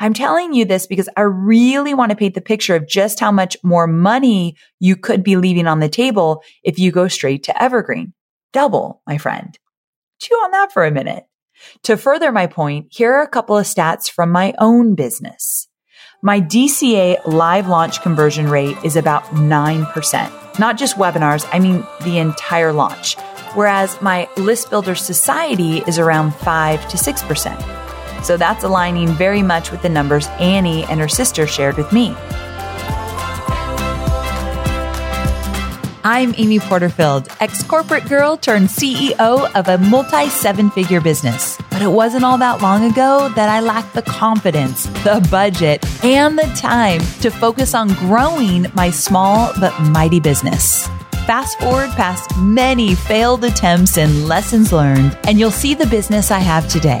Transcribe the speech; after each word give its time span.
I'm 0.00 0.14
telling 0.14 0.54
you 0.54 0.64
this 0.64 0.86
because 0.86 1.08
I 1.16 1.22
really 1.22 1.92
want 1.92 2.10
to 2.10 2.16
paint 2.16 2.34
the 2.34 2.40
picture 2.40 2.76
of 2.76 2.86
just 2.86 3.18
how 3.18 3.32
much 3.32 3.56
more 3.62 3.86
money 3.86 4.56
you 4.78 4.94
could 4.96 5.24
be 5.24 5.36
leaving 5.36 5.66
on 5.66 5.80
the 5.80 5.88
table 5.88 6.42
if 6.62 6.78
you 6.78 6.92
go 6.92 7.08
straight 7.08 7.44
to 7.44 7.62
evergreen. 7.62 8.12
Double, 8.52 9.02
my 9.06 9.18
friend. 9.18 9.58
Chew 10.20 10.34
on 10.34 10.52
that 10.52 10.72
for 10.72 10.84
a 10.84 10.90
minute. 10.90 11.24
To 11.84 11.96
further 11.96 12.30
my 12.30 12.46
point, 12.46 12.86
here 12.90 13.12
are 13.14 13.22
a 13.22 13.28
couple 13.28 13.56
of 13.56 13.66
stats 13.66 14.08
from 14.10 14.30
my 14.30 14.54
own 14.58 14.94
business. 14.94 15.68
My 16.22 16.40
DCA 16.40 17.24
live 17.26 17.68
launch 17.68 18.02
conversion 18.02 18.48
rate 18.48 18.76
is 18.84 18.96
about 18.96 19.24
9%. 19.26 20.58
Not 20.58 20.78
just 20.78 20.96
webinars, 20.96 21.48
I 21.52 21.58
mean 21.58 21.84
the 22.04 22.18
entire 22.18 22.72
launch. 22.72 23.16
Whereas 23.54 24.00
my 24.00 24.28
List 24.36 24.70
Builder 24.70 24.94
Society 24.94 25.78
is 25.86 25.98
around 25.98 26.34
5 26.34 26.88
to 26.88 26.96
6%. 26.96 27.77
So 28.22 28.36
that's 28.36 28.64
aligning 28.64 29.08
very 29.08 29.42
much 29.42 29.70
with 29.70 29.82
the 29.82 29.88
numbers 29.88 30.28
Annie 30.38 30.84
and 30.84 31.00
her 31.00 31.08
sister 31.08 31.46
shared 31.46 31.76
with 31.76 31.92
me. 31.92 32.14
I'm 36.04 36.34
Amy 36.38 36.58
Porterfield, 36.58 37.28
ex 37.38 37.62
corporate 37.64 38.08
girl 38.08 38.38
turned 38.38 38.68
CEO 38.68 39.54
of 39.54 39.68
a 39.68 39.76
multi 39.76 40.28
seven 40.30 40.70
figure 40.70 41.02
business. 41.02 41.58
But 41.70 41.82
it 41.82 41.88
wasn't 41.88 42.24
all 42.24 42.38
that 42.38 42.62
long 42.62 42.90
ago 42.90 43.28
that 43.34 43.50
I 43.50 43.60
lacked 43.60 43.94
the 43.94 44.02
confidence, 44.02 44.86
the 45.04 45.26
budget, 45.30 45.84
and 46.02 46.38
the 46.38 46.46
time 46.56 47.00
to 47.20 47.30
focus 47.30 47.74
on 47.74 47.88
growing 47.94 48.66
my 48.74 48.90
small 48.90 49.52
but 49.60 49.78
mighty 49.80 50.18
business. 50.18 50.86
Fast 51.26 51.58
forward 51.58 51.90
past 51.90 52.34
many 52.38 52.94
failed 52.94 53.44
attempts 53.44 53.98
and 53.98 54.26
lessons 54.26 54.72
learned, 54.72 55.18
and 55.24 55.38
you'll 55.38 55.50
see 55.50 55.74
the 55.74 55.86
business 55.86 56.30
I 56.30 56.38
have 56.38 56.66
today 56.68 57.00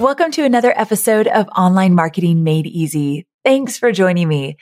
Welcome 0.00 0.30
to 0.30 0.44
another 0.44 0.72
episode 0.80 1.26
of 1.26 1.46
Online 1.48 1.94
Marketing 1.94 2.42
Made 2.42 2.66
Easy. 2.66 3.26
Thanks 3.44 3.76
for 3.76 3.92
joining 3.92 4.28
me. 4.28 4.56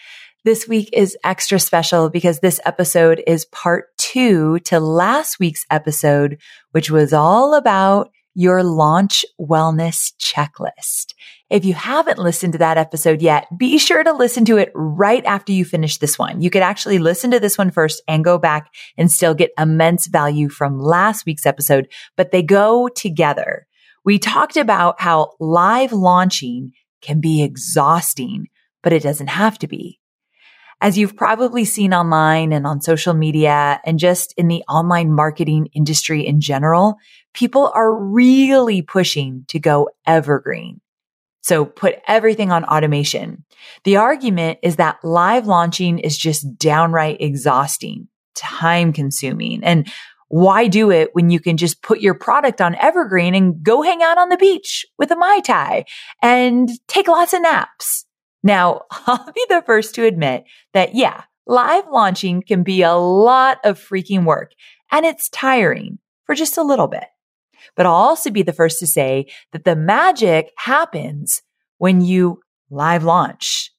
This 0.45 0.67
week 0.67 0.91
is 0.93 1.17
extra 1.23 1.61
special 1.61 2.11
because 2.11 2.41
this 2.41 2.59
episode 2.67 3.23
is 3.25 3.45
part 3.45 3.97
two 3.99 4.59
to 4.65 4.81
last 4.81 5.39
week's 5.39 5.65
episode, 5.71 6.39
which 6.73 6.91
was 6.91 7.13
all 7.13 7.55
about 7.55 8.11
your 8.35 8.65
launch 8.65 9.25
wellness 9.41 10.13
checklist. 10.21 11.15
If 11.51 11.65
you 11.65 11.73
haven't 11.73 12.19
listened 12.19 12.55
to 12.55 12.59
that 12.59 12.77
episode 12.77 13.23
yet, 13.23 13.47
be 13.57 13.79
sure 13.79 14.03
to 14.03 14.13
listen 14.13 14.45
to 14.47 14.57
it 14.57 14.73
right 14.75 15.25
after 15.25 15.53
you 15.53 15.65
finish 15.65 15.99
this 15.99 16.19
one. 16.19 16.43
You 16.43 16.51
could 16.51 16.63
actually 16.63 16.99
listen 16.99 17.31
to 17.31 17.39
this 17.39 17.57
one 17.57 17.71
first 17.71 18.03
and 18.09 18.25
go 18.25 18.39
back 18.39 18.75
and 18.97 19.09
still 19.09 19.35
get 19.35 19.53
immense 19.57 20.09
value 20.09 20.49
from 20.49 20.81
last 20.81 21.27
week's 21.27 21.47
episode, 21.47 21.87
but 22.17 22.33
they 22.33 22.43
go 22.43 22.89
together. 22.89 23.68
We 24.09 24.19
talked 24.19 24.57
about 24.57 25.03
how 25.03 25.33
live 25.39 25.93
launching 25.93 26.73
can 27.03 27.21
be 27.21 27.43
exhausting, 27.43 28.47
but 28.83 28.95
it 28.95 29.03
doesn't 29.03 29.27
have 29.27 29.59
to 29.59 29.69
be. 29.69 30.01
As 30.81 30.97
you've 30.97 31.15
probably 31.15 31.67
seen 31.67 31.93
online 31.93 32.55
and 32.55 32.67
on 32.67 32.81
social 32.81 33.13
media 33.13 33.79
and 33.85 33.99
just 33.99 34.33
in 34.39 34.49
the 34.49 34.63
online 34.67 35.13
marketing 35.13 35.69
industry 35.75 36.27
in 36.27 36.41
general, 36.41 36.97
people 37.35 37.71
are 37.75 37.95
really 37.95 38.81
pushing 38.81 39.45
to 39.49 39.59
go 39.59 39.91
evergreen. 40.07 40.81
So 41.43 41.67
put 41.67 41.97
everything 42.09 42.51
on 42.51 42.65
automation. 42.65 43.45
The 43.85 43.97
argument 43.97 44.61
is 44.63 44.77
that 44.77 45.05
live 45.05 45.47
launching 45.47 45.99
is 45.99 46.17
just 46.17 46.57
downright 46.57 47.21
exhausting, 47.21 48.09
time 48.35 48.95
consuming, 48.95 49.63
and 49.63 49.87
why 50.29 50.69
do 50.69 50.91
it 50.91 51.11
when 51.15 51.31
you 51.31 51.41
can 51.41 51.57
just 51.57 51.83
put 51.83 52.01
your 52.01 52.15
product 52.15 52.61
on 52.61 52.75
evergreen 52.77 53.35
and 53.35 53.63
go 53.63 53.83
hang 53.83 54.03
out 54.03 54.19
on 54.19 54.29
the 54.29 54.37
beach 54.37 54.85
with 54.99 55.11
a 55.11 55.17
Mai 55.17 55.41
Tai 55.41 55.85
and 56.23 56.71
take 56.87 57.09
lots 57.09 57.33
of 57.33 57.43
naps? 57.43 58.05
Now, 58.43 58.83
I'll 59.07 59.33
be 59.33 59.47
the 59.49 59.63
first 59.67 59.95
to 59.97 60.05
admit 60.05 60.45
that 60.75 60.95
yeah, 60.95 61.25
live 61.47 61.85
launching 61.91 62.43
can 62.43 62.63
be 62.63 62.83
a 62.83 62.95
lot 62.95 63.59
of 63.65 63.81
freaking 63.81 64.25
work 64.25 64.53
and 64.93 65.07
it's 65.07 65.29
tiring 65.31 65.99
for 66.25 66.35
just 66.35 66.59
a 66.59 66.63
little 66.63 66.89
bit. 66.89 67.07
But 67.75 67.87
I'll 67.87 67.93
also 67.93 68.31
be 68.31 68.43
the 68.43 68.53
first 68.53 68.79
to 68.81 68.87
say 68.87 69.27
that 69.53 69.65
the 69.65 69.77
magic 69.77 70.53
happens 70.57 71.43
when 71.79 72.01
you 72.01 72.41
live 72.71 73.05
launch 73.05 73.73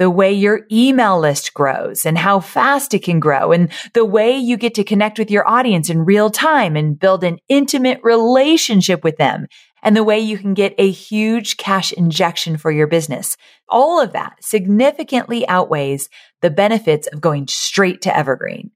the 0.00 0.10
way 0.10 0.32
your 0.32 0.62
email 0.72 1.20
list 1.20 1.52
grows 1.52 2.06
and 2.06 2.16
how 2.16 2.40
fast 2.40 2.94
it 2.94 3.02
can 3.02 3.20
grow 3.20 3.52
and 3.52 3.70
the 3.92 4.04
way 4.04 4.34
you 4.34 4.56
get 4.56 4.74
to 4.74 4.82
connect 4.82 5.18
with 5.18 5.30
your 5.30 5.46
audience 5.46 5.90
in 5.90 6.06
real 6.06 6.30
time 6.30 6.74
and 6.74 6.98
build 6.98 7.22
an 7.22 7.38
intimate 7.50 8.00
relationship 8.02 9.04
with 9.04 9.18
them 9.18 9.46
and 9.82 9.94
the 9.94 10.02
way 10.02 10.18
you 10.18 10.38
can 10.38 10.54
get 10.54 10.74
a 10.78 10.90
huge 10.90 11.58
cash 11.58 11.92
injection 11.92 12.56
for 12.56 12.70
your 12.70 12.86
business. 12.86 13.36
All 13.68 14.00
of 14.00 14.14
that 14.14 14.42
significantly 14.42 15.46
outweighs 15.46 16.08
the 16.40 16.50
benefits 16.50 17.06
of 17.08 17.20
going 17.20 17.46
straight 17.48 18.00
to 18.02 18.16
evergreen. 18.16 18.70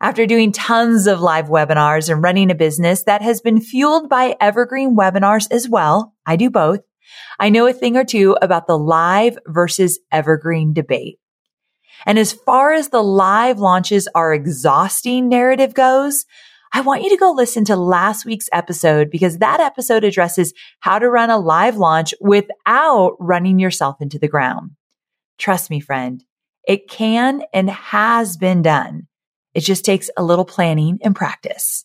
After 0.00 0.26
doing 0.26 0.50
tons 0.50 1.06
of 1.06 1.20
live 1.20 1.46
webinars 1.46 2.10
and 2.10 2.24
running 2.24 2.50
a 2.50 2.56
business 2.56 3.04
that 3.04 3.22
has 3.22 3.40
been 3.40 3.60
fueled 3.60 4.08
by 4.08 4.34
evergreen 4.40 4.96
webinars 4.96 5.46
as 5.52 5.68
well, 5.68 6.16
I 6.26 6.34
do 6.34 6.50
both. 6.50 6.80
I 7.38 7.48
know 7.48 7.66
a 7.66 7.72
thing 7.72 7.96
or 7.96 8.04
two 8.04 8.36
about 8.40 8.66
the 8.66 8.78
live 8.78 9.38
versus 9.46 9.98
evergreen 10.12 10.72
debate. 10.72 11.18
And 12.06 12.18
as 12.18 12.32
far 12.32 12.72
as 12.72 12.88
the 12.88 13.02
live 13.02 13.58
launches 13.58 14.08
are 14.14 14.32
exhausting 14.32 15.28
narrative 15.28 15.74
goes, 15.74 16.24
I 16.72 16.82
want 16.82 17.02
you 17.02 17.10
to 17.10 17.16
go 17.16 17.32
listen 17.32 17.64
to 17.66 17.76
last 17.76 18.24
week's 18.24 18.48
episode 18.52 19.10
because 19.10 19.38
that 19.38 19.60
episode 19.60 20.04
addresses 20.04 20.54
how 20.78 20.98
to 20.98 21.10
run 21.10 21.28
a 21.28 21.38
live 21.38 21.76
launch 21.76 22.14
without 22.20 23.16
running 23.18 23.58
yourself 23.58 24.00
into 24.00 24.18
the 24.18 24.28
ground. 24.28 24.70
Trust 25.36 25.68
me, 25.68 25.80
friend, 25.80 26.22
it 26.66 26.88
can 26.88 27.42
and 27.52 27.68
has 27.68 28.36
been 28.36 28.62
done. 28.62 29.08
It 29.52 29.60
just 29.60 29.84
takes 29.84 30.10
a 30.16 30.22
little 30.22 30.44
planning 30.44 30.98
and 31.02 31.16
practice. 31.16 31.84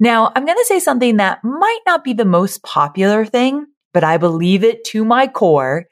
Now, 0.00 0.32
I'm 0.34 0.44
going 0.44 0.58
to 0.58 0.64
say 0.64 0.80
something 0.80 1.16
that 1.18 1.44
might 1.44 1.80
not 1.86 2.04
be 2.04 2.12
the 2.12 2.24
most 2.24 2.62
popular 2.62 3.24
thing, 3.24 3.66
but 3.92 4.04
I 4.04 4.16
believe 4.16 4.64
it 4.64 4.84
to 4.86 5.04
my 5.04 5.26
core. 5.26 5.86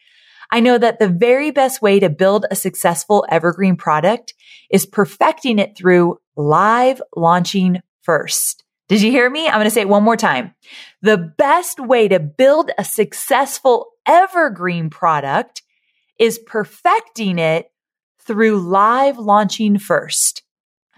I 0.50 0.60
know 0.60 0.76
that 0.76 0.98
the 0.98 1.08
very 1.08 1.50
best 1.50 1.80
way 1.80 1.98
to 2.00 2.10
build 2.10 2.46
a 2.50 2.56
successful 2.56 3.24
evergreen 3.30 3.76
product 3.76 4.34
is 4.70 4.84
perfecting 4.86 5.58
it 5.58 5.76
through 5.76 6.18
live 6.36 7.00
launching 7.16 7.80
first. 8.02 8.64
Did 8.88 9.00
you 9.00 9.10
hear 9.10 9.30
me? 9.30 9.46
I'm 9.46 9.54
going 9.54 9.64
to 9.64 9.70
say 9.70 9.80
it 9.82 9.88
one 9.88 10.02
more 10.02 10.16
time. 10.16 10.54
The 11.00 11.16
best 11.16 11.80
way 11.80 12.08
to 12.08 12.20
build 12.20 12.70
a 12.76 12.84
successful 12.84 13.92
evergreen 14.06 14.90
product 14.90 15.62
is 16.18 16.38
perfecting 16.38 17.38
it 17.38 17.70
through 18.20 18.58
live 18.60 19.18
launching 19.18 19.78
first. 19.78 20.42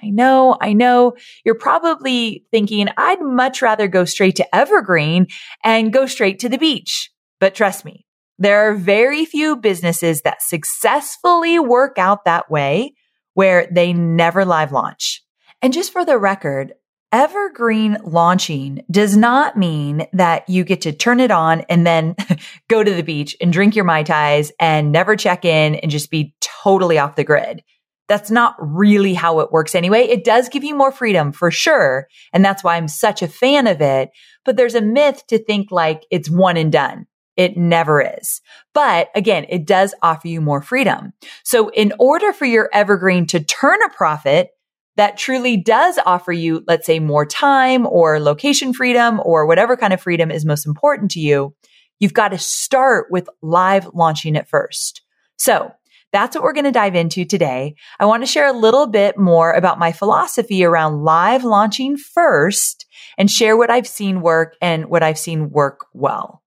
I 0.04 0.10
know, 0.10 0.58
I 0.60 0.74
know 0.74 1.14
you're 1.44 1.54
probably 1.54 2.44
thinking 2.50 2.88
I'd 2.96 3.22
much 3.22 3.62
rather 3.62 3.88
go 3.88 4.04
straight 4.04 4.36
to 4.36 4.54
evergreen 4.54 5.28
and 5.62 5.92
go 5.92 6.04
straight 6.06 6.40
to 6.40 6.48
the 6.50 6.58
beach. 6.58 7.10
But 7.40 7.54
trust 7.54 7.86
me, 7.86 8.04
there 8.38 8.68
are 8.68 8.74
very 8.74 9.24
few 9.24 9.56
businesses 9.56 10.22
that 10.22 10.42
successfully 10.42 11.58
work 11.58 11.98
out 11.98 12.26
that 12.26 12.50
way 12.50 12.92
where 13.32 13.66
they 13.70 13.94
never 13.94 14.44
live 14.44 14.72
launch. 14.72 15.22
And 15.62 15.72
just 15.72 15.92
for 15.92 16.04
the 16.04 16.18
record, 16.18 16.74
evergreen 17.10 17.96
launching 18.04 18.84
does 18.90 19.16
not 19.16 19.56
mean 19.56 20.06
that 20.12 20.46
you 20.48 20.64
get 20.64 20.82
to 20.82 20.92
turn 20.92 21.20
it 21.20 21.30
on 21.30 21.62
and 21.62 21.86
then 21.86 22.14
go 22.68 22.84
to 22.84 22.92
the 22.92 23.02
beach 23.02 23.34
and 23.40 23.52
drink 23.52 23.74
your 23.74 23.86
Mai 23.86 24.02
Tais 24.02 24.50
and 24.60 24.92
never 24.92 25.16
check 25.16 25.46
in 25.46 25.76
and 25.76 25.90
just 25.90 26.10
be 26.10 26.34
totally 26.42 26.98
off 26.98 27.16
the 27.16 27.24
grid. 27.24 27.62
That's 28.08 28.30
not 28.30 28.56
really 28.58 29.14
how 29.14 29.40
it 29.40 29.50
works 29.52 29.74
anyway. 29.74 30.02
It 30.02 30.24
does 30.24 30.48
give 30.48 30.64
you 30.64 30.74
more 30.74 30.92
freedom 30.92 31.32
for 31.32 31.50
sure. 31.50 32.06
And 32.32 32.44
that's 32.44 32.62
why 32.62 32.76
I'm 32.76 32.88
such 32.88 33.22
a 33.22 33.28
fan 33.28 33.66
of 33.66 33.80
it. 33.80 34.10
But 34.44 34.56
there's 34.56 34.74
a 34.74 34.82
myth 34.82 35.26
to 35.28 35.38
think 35.38 35.70
like 35.70 36.04
it's 36.10 36.28
one 36.28 36.56
and 36.56 36.70
done. 36.70 37.06
It 37.36 37.56
never 37.56 38.00
is. 38.00 38.40
But 38.74 39.08
again, 39.14 39.46
it 39.48 39.66
does 39.66 39.94
offer 40.02 40.28
you 40.28 40.40
more 40.40 40.62
freedom. 40.62 41.12
So 41.42 41.70
in 41.70 41.92
order 41.98 42.32
for 42.32 42.44
your 42.44 42.68
evergreen 42.72 43.26
to 43.28 43.42
turn 43.42 43.82
a 43.82 43.88
profit, 43.88 44.50
that 44.96 45.16
truly 45.16 45.56
does 45.56 45.98
offer 46.06 46.30
you, 46.30 46.62
let's 46.68 46.86
say 46.86 47.00
more 47.00 47.26
time 47.26 47.86
or 47.86 48.20
location 48.20 48.72
freedom 48.72 49.20
or 49.24 49.46
whatever 49.46 49.76
kind 49.76 49.92
of 49.92 50.00
freedom 50.00 50.30
is 50.30 50.44
most 50.44 50.66
important 50.66 51.10
to 51.12 51.20
you, 51.20 51.54
you've 51.98 52.14
got 52.14 52.28
to 52.28 52.38
start 52.38 53.06
with 53.10 53.28
live 53.42 53.88
launching 53.92 54.36
it 54.36 54.48
first. 54.48 55.02
So 55.36 55.72
that's 56.14 56.36
what 56.36 56.44
we're 56.44 56.52
going 56.52 56.64
to 56.64 56.70
dive 56.70 56.94
into 56.94 57.24
today. 57.24 57.74
I 57.98 58.06
want 58.06 58.22
to 58.22 58.26
share 58.26 58.46
a 58.46 58.52
little 58.56 58.86
bit 58.86 59.18
more 59.18 59.52
about 59.52 59.80
my 59.80 59.90
philosophy 59.90 60.64
around 60.64 61.02
live 61.02 61.42
launching 61.42 61.96
first 61.96 62.86
and 63.18 63.28
share 63.28 63.56
what 63.56 63.68
I've 63.68 63.88
seen 63.88 64.20
work 64.20 64.54
and 64.62 64.86
what 64.86 65.02
I've 65.02 65.18
seen 65.18 65.50
work 65.50 65.86
well. 65.92 66.40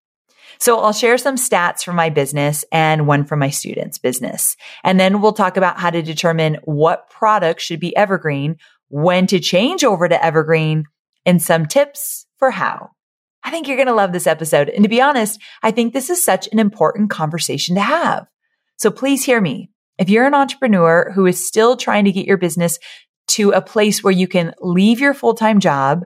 So 0.58 0.80
I'll 0.80 0.94
share 0.94 1.18
some 1.18 1.36
stats 1.36 1.84
from 1.84 1.98
my 1.98 2.10
business 2.10 2.64
and 2.72 3.08
one 3.08 3.26
from 3.26 3.40
my 3.40 3.50
students' 3.50 3.98
business. 3.98 4.56
And 4.86 4.98
then 4.98 5.22
we'll 5.22 5.34
talk 5.34 5.58
about 5.58 5.80
how 5.80 5.90
to 5.90 6.02
determine 6.02 6.60
what 6.64 7.10
products 7.10 7.66
should 7.66 7.82
be 7.82 7.96
evergreen, 7.96 8.56
when 8.88 9.28
to 9.28 9.40
change 9.40 9.84
over 9.84 10.08
to 10.08 10.26
evergreen, 10.26 10.86
and 11.26 11.42
some 11.42 11.66
tips 11.66 12.26
for 12.38 12.52
how. 12.52 12.92
I 13.44 13.52
think 13.52 13.68
you're 13.68 13.76
going 13.76 13.88
to 13.88 13.94
love 13.94 14.14
this 14.14 14.28
episode. 14.28 14.70
And 14.70 14.84
to 14.84 14.90
be 14.90 15.02
honest, 15.02 15.42
I 15.62 15.72
think 15.72 15.94
this 15.94 16.10
is 16.10 16.24
such 16.24 16.48
an 16.54 16.58
important 16.58 17.10
conversation 17.10 17.76
to 17.76 17.82
have. 17.82 18.28
So 18.78 18.92
please 18.92 19.26
hear 19.26 19.42
me. 19.42 19.70
If 19.98 20.10
you're 20.10 20.28
an 20.28 20.36
entrepreneur 20.36 21.12
who 21.14 21.26
is 21.26 21.46
still 21.46 21.76
trying 21.76 22.06
to 22.06 22.12
get 22.12 22.28
your 22.28 22.38
business 22.38 22.78
to 23.30 23.52
a 23.52 23.62
place 23.62 24.04
where 24.04 24.14
you 24.14 24.28
can 24.28 24.54
leave 24.62 25.00
your 25.00 25.14
full-time 25.14 25.60
job 25.60 26.04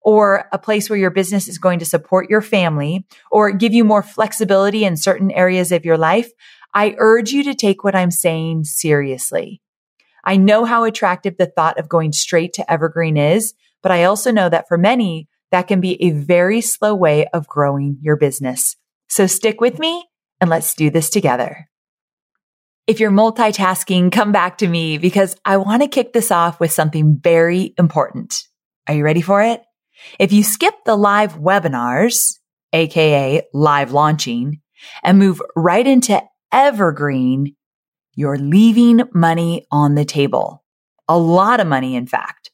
or 0.00 0.48
a 0.52 0.58
place 0.58 0.88
where 0.88 0.98
your 0.98 1.10
business 1.10 1.48
is 1.48 1.58
going 1.58 1.78
to 1.80 1.84
support 1.84 2.30
your 2.30 2.40
family 2.40 3.06
or 3.30 3.50
give 3.52 3.72
you 3.72 3.84
more 3.84 4.02
flexibility 4.02 4.84
in 4.84 4.96
certain 4.96 5.30
areas 5.30 5.72
of 5.72 5.84
your 5.84 5.98
life, 5.98 6.30
I 6.74 6.94
urge 6.98 7.32
you 7.32 7.44
to 7.44 7.54
take 7.54 7.84
what 7.84 7.94
I'm 7.94 8.10
saying 8.10 8.64
seriously. 8.64 9.60
I 10.24 10.36
know 10.36 10.64
how 10.64 10.84
attractive 10.84 11.36
the 11.36 11.46
thought 11.46 11.78
of 11.78 11.88
going 11.88 12.12
straight 12.12 12.52
to 12.54 12.72
evergreen 12.72 13.16
is, 13.16 13.54
but 13.82 13.92
I 13.92 14.04
also 14.04 14.30
know 14.30 14.48
that 14.48 14.68
for 14.68 14.78
many, 14.78 15.28
that 15.50 15.68
can 15.68 15.80
be 15.80 16.02
a 16.02 16.12
very 16.12 16.60
slow 16.60 16.94
way 16.94 17.26
of 17.28 17.48
growing 17.48 17.98
your 18.00 18.16
business. 18.16 18.76
So 19.08 19.26
stick 19.26 19.60
with 19.60 19.78
me 19.78 20.06
and 20.40 20.48
let's 20.48 20.74
do 20.74 20.88
this 20.88 21.10
together. 21.10 21.68
If 22.88 22.98
you're 22.98 23.12
multitasking, 23.12 24.10
come 24.10 24.32
back 24.32 24.58
to 24.58 24.66
me 24.66 24.98
because 24.98 25.36
I 25.44 25.58
want 25.58 25.82
to 25.82 25.88
kick 25.88 26.12
this 26.12 26.32
off 26.32 26.58
with 26.58 26.72
something 26.72 27.16
very 27.22 27.74
important. 27.78 28.42
Are 28.88 28.94
you 28.94 29.04
ready 29.04 29.20
for 29.20 29.40
it? 29.40 29.62
If 30.18 30.32
you 30.32 30.42
skip 30.42 30.74
the 30.84 30.96
live 30.96 31.34
webinars, 31.34 32.38
aka 32.72 33.42
live 33.54 33.92
launching, 33.92 34.60
and 35.04 35.16
move 35.16 35.40
right 35.54 35.86
into 35.86 36.20
evergreen, 36.50 37.54
you're 38.16 38.38
leaving 38.38 39.02
money 39.14 39.64
on 39.70 39.94
the 39.94 40.04
table. 40.04 40.64
A 41.08 41.16
lot 41.16 41.60
of 41.60 41.68
money, 41.68 41.94
in 41.94 42.08
fact. 42.08 42.50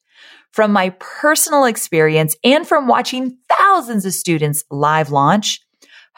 From 0.52 0.72
my 0.72 0.90
personal 1.00 1.64
experience 1.64 2.36
and 2.44 2.68
from 2.68 2.86
watching 2.86 3.38
thousands 3.48 4.04
of 4.04 4.12
students 4.12 4.62
live 4.70 5.10
launch, 5.10 5.60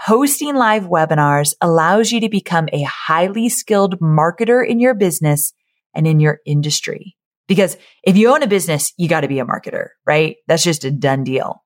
hosting 0.01 0.55
live 0.55 0.85
webinars 0.85 1.53
allows 1.61 2.11
you 2.11 2.21
to 2.21 2.29
become 2.31 2.69
a 2.73 2.83
highly 2.83 3.51
skilled 3.51 4.01
marketer 4.01 4.67
in 4.67 4.81
your 4.81 4.95
business 4.95 5.53
and 5.95 6.07
in 6.07 6.21
your 6.21 6.39
industry. 6.47 7.17
Because 7.47 7.77
if 8.03 8.17
you 8.17 8.33
own 8.33 8.43
a 8.43 8.47
business, 8.47 8.95
you 8.97 9.09
got 9.09 9.21
to 9.21 9.29
be 9.29 9.41
a 9.41 9.45
marketer, 9.45 9.89
right? 10.07 10.37
That's 10.47 10.63
just 10.63 10.85
a 10.85 10.91
done 10.91 11.25
deal. 11.25 11.63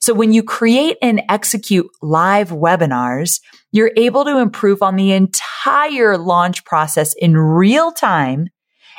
So 0.00 0.14
when 0.14 0.32
you 0.32 0.42
create 0.42 0.96
and 1.00 1.22
execute 1.28 1.86
live 2.02 2.48
webinars, 2.48 3.40
you're 3.70 3.92
able 3.96 4.24
to 4.24 4.38
improve 4.38 4.82
on 4.82 4.96
the 4.96 5.12
entire 5.12 6.18
launch 6.18 6.64
process 6.64 7.14
in 7.14 7.36
real 7.36 7.92
time 7.92 8.48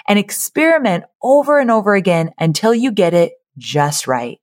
and 0.07 0.17
experiment 0.17 1.03
over 1.21 1.59
and 1.59 1.69
over 1.69 1.93
again 1.93 2.31
until 2.39 2.73
you 2.73 2.91
get 2.91 3.13
it 3.13 3.33
just 3.57 4.07
right. 4.07 4.37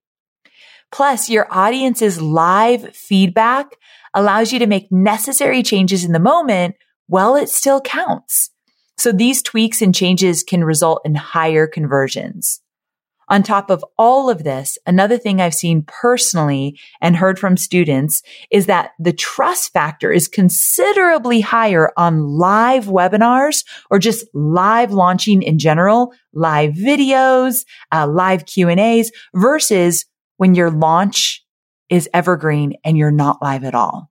Plus, 0.93 1.31
your 1.31 1.47
audience's 1.51 2.21
live 2.21 2.95
feedback 2.95 3.77
allows 4.15 4.53
you 4.53 4.59
to 4.61 4.67
make 4.67 4.91
necessary 4.91 5.63
changes 5.63 6.05
in 6.05 6.13
the 6.13 6.19
moment 6.19 6.77
while 7.07 7.37
it 7.37 7.49
still 7.49 7.81
counts. 7.81 8.51
So 8.97 9.13
these 9.13 9.43
tweaks 9.43 9.83
and 9.83 9.95
changes 9.95 10.43
can 10.43 10.65
result 10.65 11.03
in 11.05 11.15
higher 11.15 11.67
conversions. 11.67 12.61
On 13.29 13.43
top 13.43 13.71
of 13.71 13.85
all 13.97 14.29
of 14.29 14.45
this, 14.45 14.77
another 14.87 15.17
thing 15.17 15.41
I've 15.41 15.55
seen 15.55 15.83
personally 15.87 16.79
and 17.01 17.17
heard 17.17 17.39
from 17.39 17.57
students 17.57 18.23
is 18.51 18.67
that 18.67 18.91
the 18.99 19.13
trust 19.15 19.73
factor 19.73 20.13
is 20.13 20.29
considerably 20.29 21.41
higher 21.41 21.91
on 21.97 22.21
live 22.21 22.85
webinars 22.85 23.65
or 23.91 23.99
just 23.99 24.27
live 24.35 24.93
launching 24.93 25.43
in 25.43 25.59
general, 25.59 26.13
live 26.35 26.73
videos, 26.73 27.65
uh, 27.93 28.07
live 28.07 28.45
Q 28.45 28.69
and 28.69 28.81
A's 28.81 29.11
versus 29.35 30.05
when 30.37 30.55
your 30.55 30.71
launch 30.71 31.44
is 31.89 32.09
evergreen 32.13 32.75
and 32.85 32.97
you're 32.97 33.11
not 33.11 33.43
live 33.43 33.65
at 33.65 33.75
all. 33.75 34.11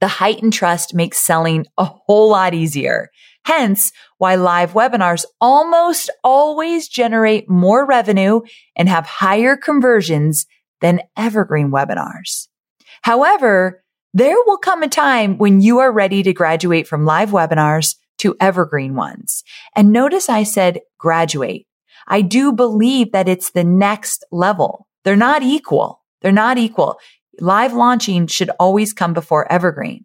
The 0.00 0.08
heightened 0.08 0.52
trust 0.52 0.94
makes 0.94 1.18
selling 1.18 1.66
a 1.76 1.84
whole 1.84 2.30
lot 2.30 2.54
easier. 2.54 3.10
Hence 3.44 3.92
why 4.18 4.34
live 4.36 4.72
webinars 4.72 5.24
almost 5.40 6.10
always 6.24 6.88
generate 6.88 7.48
more 7.48 7.86
revenue 7.86 8.40
and 8.76 8.88
have 8.88 9.06
higher 9.06 9.56
conversions 9.56 10.46
than 10.80 11.02
evergreen 11.16 11.70
webinars. 11.70 12.48
However, 13.02 13.82
there 14.14 14.36
will 14.46 14.58
come 14.58 14.82
a 14.82 14.88
time 14.88 15.38
when 15.38 15.60
you 15.60 15.78
are 15.78 15.92
ready 15.92 16.22
to 16.22 16.32
graduate 16.32 16.88
from 16.88 17.04
live 17.04 17.30
webinars 17.30 17.96
to 18.18 18.36
evergreen 18.40 18.94
ones. 18.94 19.44
And 19.76 19.92
notice 19.92 20.28
I 20.28 20.42
said 20.42 20.80
graduate. 20.98 21.66
I 22.08 22.22
do 22.22 22.52
believe 22.52 23.12
that 23.12 23.28
it's 23.28 23.50
the 23.50 23.64
next 23.64 24.24
level. 24.32 24.88
They're 25.04 25.16
not 25.16 25.42
equal. 25.42 25.99
They're 26.20 26.32
not 26.32 26.58
equal. 26.58 26.98
Live 27.40 27.72
launching 27.72 28.26
should 28.26 28.50
always 28.58 28.92
come 28.92 29.12
before 29.12 29.50
evergreen. 29.50 30.04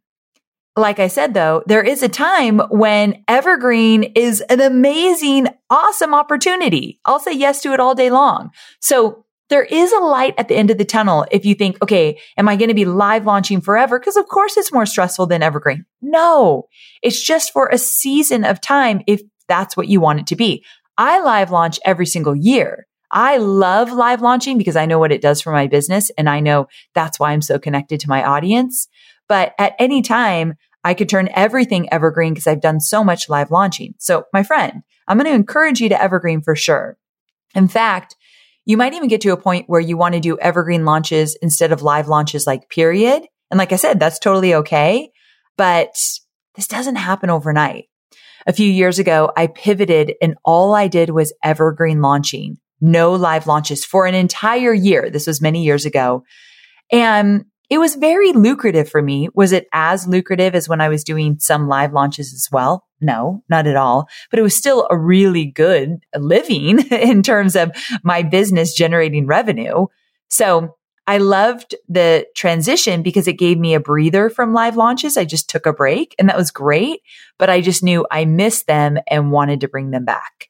Like 0.77 0.99
I 0.99 1.07
said, 1.07 1.33
though, 1.33 1.63
there 1.67 1.83
is 1.83 2.03
a 2.03 2.09
time 2.09 2.59
when 2.69 3.23
evergreen 3.29 4.03
is 4.15 4.41
an 4.41 4.59
amazing, 4.59 5.47
awesome 5.69 6.13
opportunity. 6.13 6.99
I'll 7.05 7.19
say 7.19 7.31
yes 7.31 7.61
to 7.61 7.71
it 7.73 7.79
all 7.79 7.95
day 7.95 8.09
long. 8.09 8.51
So 8.81 9.25
there 9.49 9.63
is 9.63 9.93
a 9.93 9.99
light 9.99 10.33
at 10.37 10.47
the 10.47 10.55
end 10.55 10.71
of 10.71 10.77
the 10.77 10.85
tunnel 10.85 11.25
if 11.31 11.45
you 11.45 11.55
think, 11.55 11.81
okay, 11.81 12.19
am 12.35 12.49
I 12.49 12.55
going 12.55 12.69
to 12.69 12.75
be 12.75 12.83
live 12.83 13.25
launching 13.25 13.61
forever? 13.61 13.99
Because 13.99 14.17
of 14.17 14.27
course 14.27 14.57
it's 14.57 14.73
more 14.73 14.85
stressful 14.85 15.27
than 15.27 15.43
evergreen. 15.43 15.85
No, 16.01 16.67
it's 17.01 17.21
just 17.21 17.53
for 17.53 17.69
a 17.69 17.77
season 17.77 18.43
of 18.43 18.59
time 18.59 19.01
if 19.07 19.21
that's 19.47 19.77
what 19.77 19.87
you 19.87 20.01
want 20.01 20.19
it 20.19 20.27
to 20.27 20.35
be. 20.35 20.65
I 20.97 21.21
live 21.21 21.51
launch 21.51 21.79
every 21.85 22.05
single 22.05 22.35
year. 22.35 22.87
I 23.15 23.37
love 23.37 23.91
live 23.91 24.21
launching 24.21 24.57
because 24.57 24.75
I 24.75 24.85
know 24.85 24.99
what 24.99 25.11
it 25.13 25.21
does 25.21 25.41
for 25.41 25.51
my 25.51 25.67
business 25.67 26.11
and 26.17 26.29
I 26.29 26.41
know 26.41 26.67
that's 26.93 27.19
why 27.19 27.31
I'm 27.31 27.41
so 27.41 27.57
connected 27.57 28.01
to 28.01 28.09
my 28.09 28.23
audience. 28.23 28.89
But 29.27 29.53
at 29.57 29.73
any 29.79 30.01
time, 30.03 30.55
I 30.83 30.93
could 30.93 31.09
turn 31.09 31.29
everything 31.33 31.91
evergreen 31.91 32.33
because 32.33 32.45
I've 32.45 32.61
done 32.61 32.81
so 32.81 33.03
much 33.03 33.29
live 33.29 33.49
launching. 33.49 33.95
So 33.97 34.25
my 34.33 34.43
friend, 34.43 34.83
I'm 35.07 35.17
going 35.17 35.29
to 35.29 35.33
encourage 35.33 35.79
you 35.79 35.89
to 35.89 35.99
evergreen 35.99 36.41
for 36.41 36.55
sure. 36.55 36.97
In 37.55 37.67
fact, 37.67 38.17
You 38.65 38.77
might 38.77 38.95
even 38.95 39.09
get 39.09 39.21
to 39.21 39.29
a 39.29 39.37
point 39.37 39.69
where 39.69 39.79
you 39.79 39.95
want 39.95 40.15
to 40.15 40.19
do 40.19 40.39
evergreen 40.39 40.85
launches 40.85 41.37
instead 41.41 41.71
of 41.71 41.83
live 41.83 42.07
launches 42.07 42.47
like 42.47 42.69
period. 42.69 43.23
And 43.51 43.59
like 43.59 43.71
I 43.71 43.75
said, 43.75 43.99
that's 43.99 44.17
totally 44.17 44.55
okay. 44.55 45.11
But 45.55 45.95
this 46.55 46.67
doesn't 46.67 46.95
happen 46.95 47.29
overnight. 47.29 47.85
A 48.47 48.53
few 48.53 48.69
years 48.69 48.99
ago, 48.99 49.31
I 49.37 49.47
pivoted 49.47 50.15
and 50.21 50.35
all 50.43 50.73
I 50.73 50.87
did 50.87 51.11
was 51.11 51.33
evergreen 51.43 52.01
launching, 52.01 52.57
no 52.81 53.13
live 53.13 53.47
launches 53.47 53.85
for 53.85 54.05
an 54.05 54.15
entire 54.15 54.73
year. 54.73 55.09
This 55.09 55.27
was 55.27 55.41
many 55.41 55.63
years 55.63 55.85
ago. 55.85 56.23
And 56.91 57.45
it 57.69 57.79
was 57.79 57.95
very 57.95 58.31
lucrative 58.31 58.89
for 58.89 59.01
me. 59.01 59.27
Was 59.33 59.51
it 59.51 59.67
as 59.73 60.07
lucrative 60.07 60.53
as 60.53 60.69
when 60.69 60.81
I 60.81 60.89
was 60.89 61.03
doing 61.03 61.37
some 61.39 61.67
live 61.67 61.93
launches 61.93 62.31
as 62.33 62.47
well? 62.51 62.85
No, 63.01 63.43
not 63.49 63.65
at 63.65 63.75
all. 63.75 64.07
But 64.29 64.39
it 64.39 64.43
was 64.43 64.55
still 64.55 64.87
a 64.91 64.97
really 64.97 65.45
good 65.45 65.97
living 66.15 66.79
in 66.91 67.23
terms 67.23 67.55
of 67.55 67.71
my 68.03 68.21
business 68.21 68.73
generating 68.73 69.25
revenue. 69.25 69.87
So 70.29 70.75
I 71.07 71.17
loved 71.17 71.75
the 71.87 72.25
transition 72.35 73.03
because 73.03 73.27
it 73.27 73.33
gave 73.33 73.59
me 73.59 73.73
a 73.73 73.79
breather 73.79 74.29
from 74.29 74.53
live 74.53 74.75
launches. 74.75 75.17
I 75.17 75.25
just 75.25 75.49
took 75.49 75.65
a 75.65 75.73
break 75.73 76.15
and 76.17 76.29
that 76.29 76.37
was 76.37 76.51
great, 76.51 77.01
but 77.37 77.49
I 77.49 77.61
just 77.61 77.83
knew 77.83 78.07
I 78.09 78.25
missed 78.25 78.67
them 78.67 78.97
and 79.07 79.31
wanted 79.31 79.61
to 79.61 79.67
bring 79.67 79.91
them 79.91 80.05
back. 80.05 80.49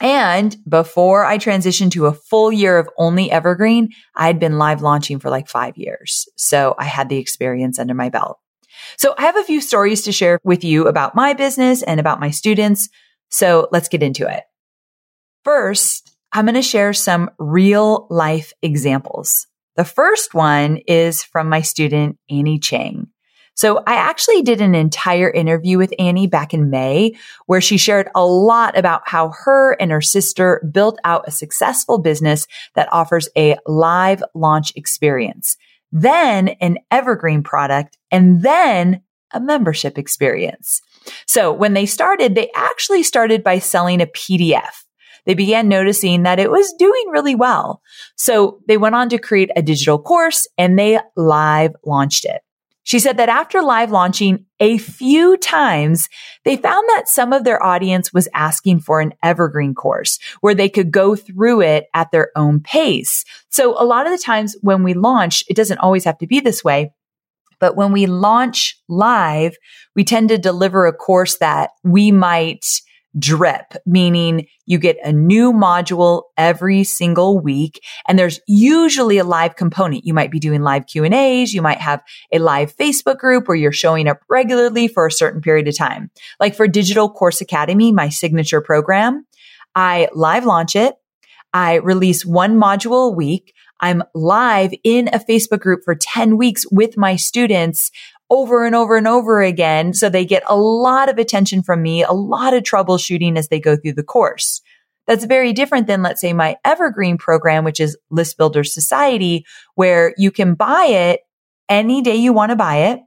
and 0.00 0.56
before 0.68 1.24
I 1.24 1.38
transitioned 1.38 1.92
to 1.92 2.06
a 2.06 2.12
full 2.12 2.52
year 2.52 2.78
of 2.78 2.88
only 2.98 3.30
evergreen, 3.30 3.90
I 4.14 4.26
had 4.26 4.40
been 4.40 4.58
live 4.58 4.82
launching 4.82 5.18
for 5.18 5.30
like 5.30 5.48
five 5.48 5.76
years. 5.76 6.28
So 6.36 6.74
I 6.78 6.84
had 6.84 7.08
the 7.08 7.18
experience 7.18 7.78
under 7.78 7.94
my 7.94 8.08
belt. 8.08 8.38
So 8.98 9.14
I 9.16 9.22
have 9.22 9.36
a 9.36 9.44
few 9.44 9.60
stories 9.60 10.02
to 10.02 10.12
share 10.12 10.38
with 10.44 10.64
you 10.64 10.88
about 10.88 11.14
my 11.14 11.32
business 11.32 11.82
and 11.82 12.00
about 12.00 12.20
my 12.20 12.30
students. 12.30 12.88
So 13.30 13.68
let's 13.72 13.88
get 13.88 14.02
into 14.02 14.28
it. 14.28 14.44
First, 15.44 16.14
I'm 16.32 16.46
going 16.46 16.54
to 16.54 16.62
share 16.62 16.92
some 16.92 17.30
real 17.38 18.06
life 18.10 18.52
examples. 18.62 19.46
The 19.76 19.84
first 19.84 20.34
one 20.34 20.78
is 20.88 21.22
from 21.22 21.48
my 21.48 21.62
student, 21.62 22.18
Annie 22.28 22.58
Chang. 22.58 23.08
So 23.54 23.82
I 23.86 23.94
actually 23.94 24.42
did 24.42 24.60
an 24.60 24.74
entire 24.74 25.30
interview 25.30 25.78
with 25.78 25.94
Annie 25.98 26.26
back 26.26 26.52
in 26.52 26.70
May 26.70 27.16
where 27.46 27.60
she 27.60 27.78
shared 27.78 28.08
a 28.14 28.24
lot 28.24 28.76
about 28.76 29.02
how 29.06 29.32
her 29.44 29.72
and 29.80 29.90
her 29.90 30.00
sister 30.00 30.66
built 30.72 30.98
out 31.04 31.28
a 31.28 31.32
successful 31.32 31.98
business 31.98 32.46
that 32.74 32.92
offers 32.92 33.28
a 33.36 33.56
live 33.66 34.22
launch 34.34 34.72
experience, 34.76 35.56
then 35.92 36.48
an 36.60 36.78
evergreen 36.90 37.42
product, 37.42 37.96
and 38.10 38.42
then 38.42 39.02
a 39.32 39.40
membership 39.40 39.98
experience. 39.98 40.80
So 41.26 41.52
when 41.52 41.74
they 41.74 41.86
started, 41.86 42.34
they 42.34 42.50
actually 42.54 43.02
started 43.02 43.42
by 43.42 43.58
selling 43.58 44.00
a 44.00 44.06
PDF 44.06 44.84
they 45.26 45.34
began 45.34 45.68
noticing 45.68 46.24
that 46.24 46.38
it 46.38 46.50
was 46.50 46.72
doing 46.78 47.04
really 47.10 47.34
well. 47.34 47.80
So 48.16 48.60
they 48.68 48.76
went 48.76 48.94
on 48.94 49.08
to 49.10 49.18
create 49.18 49.50
a 49.56 49.62
digital 49.62 49.98
course 49.98 50.46
and 50.58 50.78
they 50.78 51.00
live 51.16 51.74
launched 51.84 52.24
it. 52.24 52.42
She 52.84 52.98
said 52.98 53.16
that 53.16 53.30
after 53.30 53.62
live 53.62 53.90
launching 53.90 54.44
a 54.60 54.78
few 54.78 55.36
times, 55.38 56.08
they 56.44 56.56
found 56.56 56.86
that 56.90 57.08
some 57.08 57.32
of 57.32 57.42
their 57.42 57.62
audience 57.62 58.12
was 58.12 58.28
asking 58.34 58.80
for 58.80 59.00
an 59.00 59.14
evergreen 59.22 59.74
course 59.74 60.18
where 60.42 60.54
they 60.54 60.68
could 60.68 60.92
go 60.92 61.16
through 61.16 61.62
it 61.62 61.86
at 61.94 62.12
their 62.12 62.30
own 62.36 62.60
pace. 62.60 63.24
So 63.48 63.80
a 63.80 63.84
lot 63.84 64.06
of 64.06 64.12
the 64.12 64.22
times 64.22 64.54
when 64.60 64.82
we 64.82 64.94
launch, 64.94 65.44
it 65.48 65.56
doesn't 65.56 65.78
always 65.78 66.04
have 66.04 66.18
to 66.18 66.26
be 66.26 66.40
this 66.40 66.62
way. 66.62 66.92
But 67.58 67.76
when 67.76 67.92
we 67.92 68.04
launch 68.06 68.78
live, 68.88 69.56
we 69.96 70.04
tend 70.04 70.28
to 70.28 70.38
deliver 70.38 70.86
a 70.86 70.92
course 70.92 71.38
that 71.38 71.70
we 71.82 72.12
might 72.12 72.66
drip, 73.18 73.74
meaning 73.86 74.46
you 74.66 74.78
get 74.78 74.96
a 75.04 75.12
new 75.12 75.52
module 75.52 76.24
every 76.36 76.84
single 76.84 77.38
week. 77.38 77.80
And 78.08 78.18
there's 78.18 78.40
usually 78.46 79.18
a 79.18 79.24
live 79.24 79.56
component. 79.56 80.04
You 80.04 80.14
might 80.14 80.30
be 80.30 80.40
doing 80.40 80.62
live 80.62 80.86
Q 80.86 81.04
and 81.04 81.14
A's. 81.14 81.52
You 81.52 81.62
might 81.62 81.80
have 81.80 82.02
a 82.32 82.38
live 82.38 82.76
Facebook 82.76 83.18
group 83.18 83.46
where 83.48 83.56
you're 83.56 83.72
showing 83.72 84.08
up 84.08 84.20
regularly 84.28 84.88
for 84.88 85.06
a 85.06 85.12
certain 85.12 85.40
period 85.40 85.68
of 85.68 85.76
time. 85.76 86.10
Like 86.40 86.54
for 86.54 86.66
Digital 86.66 87.10
Course 87.10 87.40
Academy, 87.40 87.92
my 87.92 88.08
signature 88.08 88.60
program, 88.60 89.26
I 89.74 90.08
live 90.12 90.44
launch 90.44 90.76
it. 90.76 90.94
I 91.52 91.76
release 91.76 92.24
one 92.24 92.56
module 92.56 93.08
a 93.08 93.12
week. 93.12 93.54
I'm 93.80 94.02
live 94.14 94.72
in 94.82 95.08
a 95.08 95.18
Facebook 95.18 95.60
group 95.60 95.80
for 95.84 95.94
10 95.94 96.36
weeks 96.36 96.64
with 96.70 96.96
my 96.96 97.16
students 97.16 97.90
over 98.30 98.64
and 98.64 98.74
over 98.74 98.96
and 98.96 99.06
over 99.06 99.42
again. 99.42 99.94
So 99.94 100.08
they 100.08 100.24
get 100.24 100.42
a 100.48 100.56
lot 100.56 101.08
of 101.08 101.18
attention 101.18 101.62
from 101.62 101.82
me, 101.82 102.02
a 102.02 102.12
lot 102.12 102.54
of 102.54 102.62
troubleshooting 102.62 103.36
as 103.36 103.48
they 103.48 103.60
go 103.60 103.76
through 103.76 103.94
the 103.94 104.02
course. 104.02 104.60
That's 105.06 105.24
very 105.24 105.52
different 105.52 105.86
than, 105.86 106.02
let's 106.02 106.20
say, 106.20 106.32
my 106.32 106.56
evergreen 106.64 107.18
program, 107.18 107.64
which 107.64 107.80
is 107.80 107.96
List 108.10 108.38
Builder 108.38 108.64
Society, 108.64 109.44
where 109.74 110.14
you 110.16 110.30
can 110.30 110.54
buy 110.54 110.86
it 110.88 111.20
any 111.68 112.00
day 112.02 112.16
you 112.16 112.32
want 112.32 112.50
to 112.50 112.56
buy 112.56 112.76
it 112.76 113.00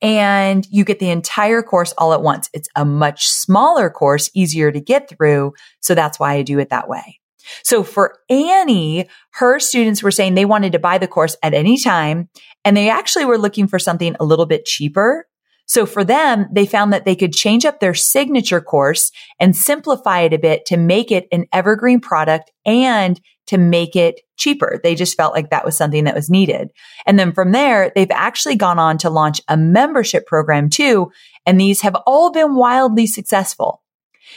and 0.00 0.66
you 0.70 0.84
get 0.84 0.98
the 0.98 1.10
entire 1.10 1.62
course 1.62 1.92
all 1.98 2.12
at 2.12 2.22
once. 2.22 2.48
It's 2.52 2.68
a 2.76 2.84
much 2.84 3.26
smaller 3.26 3.90
course, 3.90 4.30
easier 4.34 4.70
to 4.70 4.80
get 4.80 5.08
through. 5.08 5.54
So 5.80 5.94
that's 5.94 6.18
why 6.18 6.34
I 6.34 6.42
do 6.42 6.58
it 6.58 6.70
that 6.70 6.88
way. 6.88 7.20
So 7.62 7.82
for 7.82 8.18
Annie, 8.28 9.08
her 9.32 9.58
students 9.58 10.02
were 10.02 10.10
saying 10.10 10.34
they 10.34 10.44
wanted 10.44 10.72
to 10.72 10.78
buy 10.78 10.98
the 10.98 11.08
course 11.08 11.36
at 11.42 11.54
any 11.54 11.78
time 11.78 12.28
and 12.68 12.76
they 12.76 12.90
actually 12.90 13.24
were 13.24 13.38
looking 13.38 13.66
for 13.66 13.78
something 13.78 14.14
a 14.20 14.26
little 14.26 14.44
bit 14.44 14.66
cheaper. 14.66 15.26
So 15.64 15.86
for 15.86 16.04
them, 16.04 16.46
they 16.52 16.66
found 16.66 16.92
that 16.92 17.06
they 17.06 17.16
could 17.16 17.32
change 17.32 17.64
up 17.64 17.80
their 17.80 17.94
signature 17.94 18.60
course 18.60 19.10
and 19.40 19.56
simplify 19.56 20.20
it 20.20 20.34
a 20.34 20.38
bit 20.38 20.66
to 20.66 20.76
make 20.76 21.10
it 21.10 21.28
an 21.32 21.46
evergreen 21.50 21.98
product 21.98 22.52
and 22.66 23.18
to 23.46 23.56
make 23.56 23.96
it 23.96 24.20
cheaper. 24.36 24.78
They 24.82 24.94
just 24.94 25.16
felt 25.16 25.32
like 25.32 25.48
that 25.48 25.64
was 25.64 25.78
something 25.78 26.04
that 26.04 26.14
was 26.14 26.28
needed. 26.28 26.68
And 27.06 27.18
then 27.18 27.32
from 27.32 27.52
there, 27.52 27.90
they've 27.94 28.10
actually 28.10 28.56
gone 28.56 28.78
on 28.78 28.98
to 28.98 29.08
launch 29.08 29.40
a 29.48 29.56
membership 29.56 30.26
program 30.26 30.68
too. 30.68 31.10
And 31.46 31.58
these 31.58 31.80
have 31.80 31.96
all 32.06 32.30
been 32.30 32.54
wildly 32.54 33.06
successful. 33.06 33.82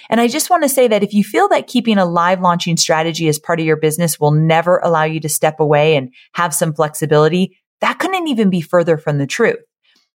And 0.10 0.22
I 0.22 0.30
just 0.30 0.50
want 0.50 0.64
to 0.64 0.70
say 0.70 0.88
that 0.88 1.04
if 1.04 1.14
you 1.14 1.26
feel 1.26 1.50
that 1.50 1.68
keeping 1.68 1.98
a 1.98 2.06
live 2.06 2.40
launching 2.40 2.78
strategy 2.78 3.28
as 3.28 3.40
part 3.40 3.60
of 3.60 3.66
your 3.66 3.76
business 3.76 4.22
will 4.22 4.32
never 4.32 4.78
allow 4.78 5.04
you 5.04 5.20
to 5.20 5.28
step 5.28 5.60
away 5.60 5.98
and 5.98 6.14
have 6.34 6.54
some 6.54 6.74
flexibility, 6.74 7.58
that 7.82 8.00
couldn't 8.00 8.28
even 8.28 8.50
be 8.50 8.62
further 8.62 8.98
from 8.98 9.18
the 9.18 9.28
truth. 9.28 9.60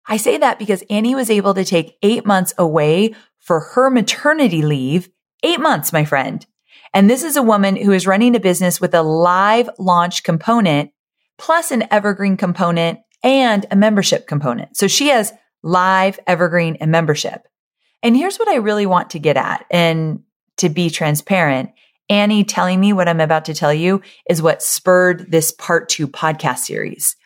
I 0.07 0.19
say 0.19 0.37
that 0.39 0.59
because 0.59 0.85
Annie 0.91 1.15
was 1.15 1.31
able 1.31 1.55
to 1.55 1.65
take 1.65 1.97
eight 2.03 2.27
months 2.27 2.53
away 2.59 3.15
for 3.41 3.61
her 3.61 3.91
maternity 3.91 4.63
leave. 4.63 5.09
Eight 5.43 5.61
months, 5.61 5.93
my 5.93 6.05
friend. 6.05 6.45
And 6.95 7.11
this 7.11 7.23
is 7.23 7.37
a 7.37 7.43
woman 7.43 7.77
who 7.77 7.93
is 7.93 8.07
running 8.07 8.37
a 8.37 8.41
business 8.41 8.81
with 8.81 8.95
a 8.95 9.03
live 9.03 9.69
launch 9.79 10.23
component 10.23 10.91
plus 11.39 11.71
an 11.71 11.85
evergreen 11.91 12.37
component 12.37 13.01
and 13.23 13.67
a 13.71 13.77
membership 13.77 14.27
component. 14.27 14.77
So 14.77 14.87
she 14.87 15.09
has 15.09 15.33
live, 15.63 16.21
evergreen 16.27 16.77
and 16.77 16.91
membership. 16.91 17.47
And 18.03 18.17
here's 18.17 18.37
what 18.37 18.49
I 18.49 18.57
really 18.57 18.87
want 18.87 19.11
to 19.11 19.19
get 19.19 19.37
at 19.37 19.65
and 19.71 20.23
to 20.59 20.69
be 20.69 20.91
transparent. 20.91 21.71
Annie 22.09 22.45
telling 22.45 22.79
me 22.79 22.93
what 22.93 23.09
I'm 23.09 23.21
about 23.21 23.47
to 23.47 23.55
tell 23.55 23.73
you 23.73 24.03
is 24.29 24.43
what 24.43 24.63
spurred 24.63 25.31
this 25.31 25.53
part 25.53 25.89
two 25.89 26.07
podcast 26.07 26.59
series. 26.59 27.17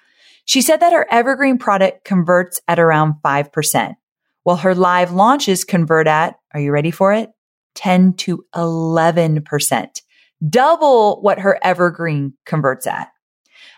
She 0.49 0.63
said 0.63 0.81
that 0.81 0.95
her 0.95 1.07
evergreen 1.11 1.59
product 1.59 2.07
converts 2.07 2.59
at 2.67 2.79
around 2.79 3.17
5%, 3.23 3.97
while 4.45 4.57
her 4.57 4.75
live 4.75 5.13
launches 5.13 5.63
convert 5.63 6.07
at, 6.07 6.37
are 6.55 6.61
you 6.61 6.73
ready 6.73 6.91
for 6.91 7.13
it? 7.13 7.29
10 7.75 8.15
to 8.15 8.43
11%, 8.55 10.01
double 10.49 11.21
what 11.21 11.41
her 11.41 11.59
evergreen 11.63 12.33
converts 12.47 12.87
at. 12.87 13.09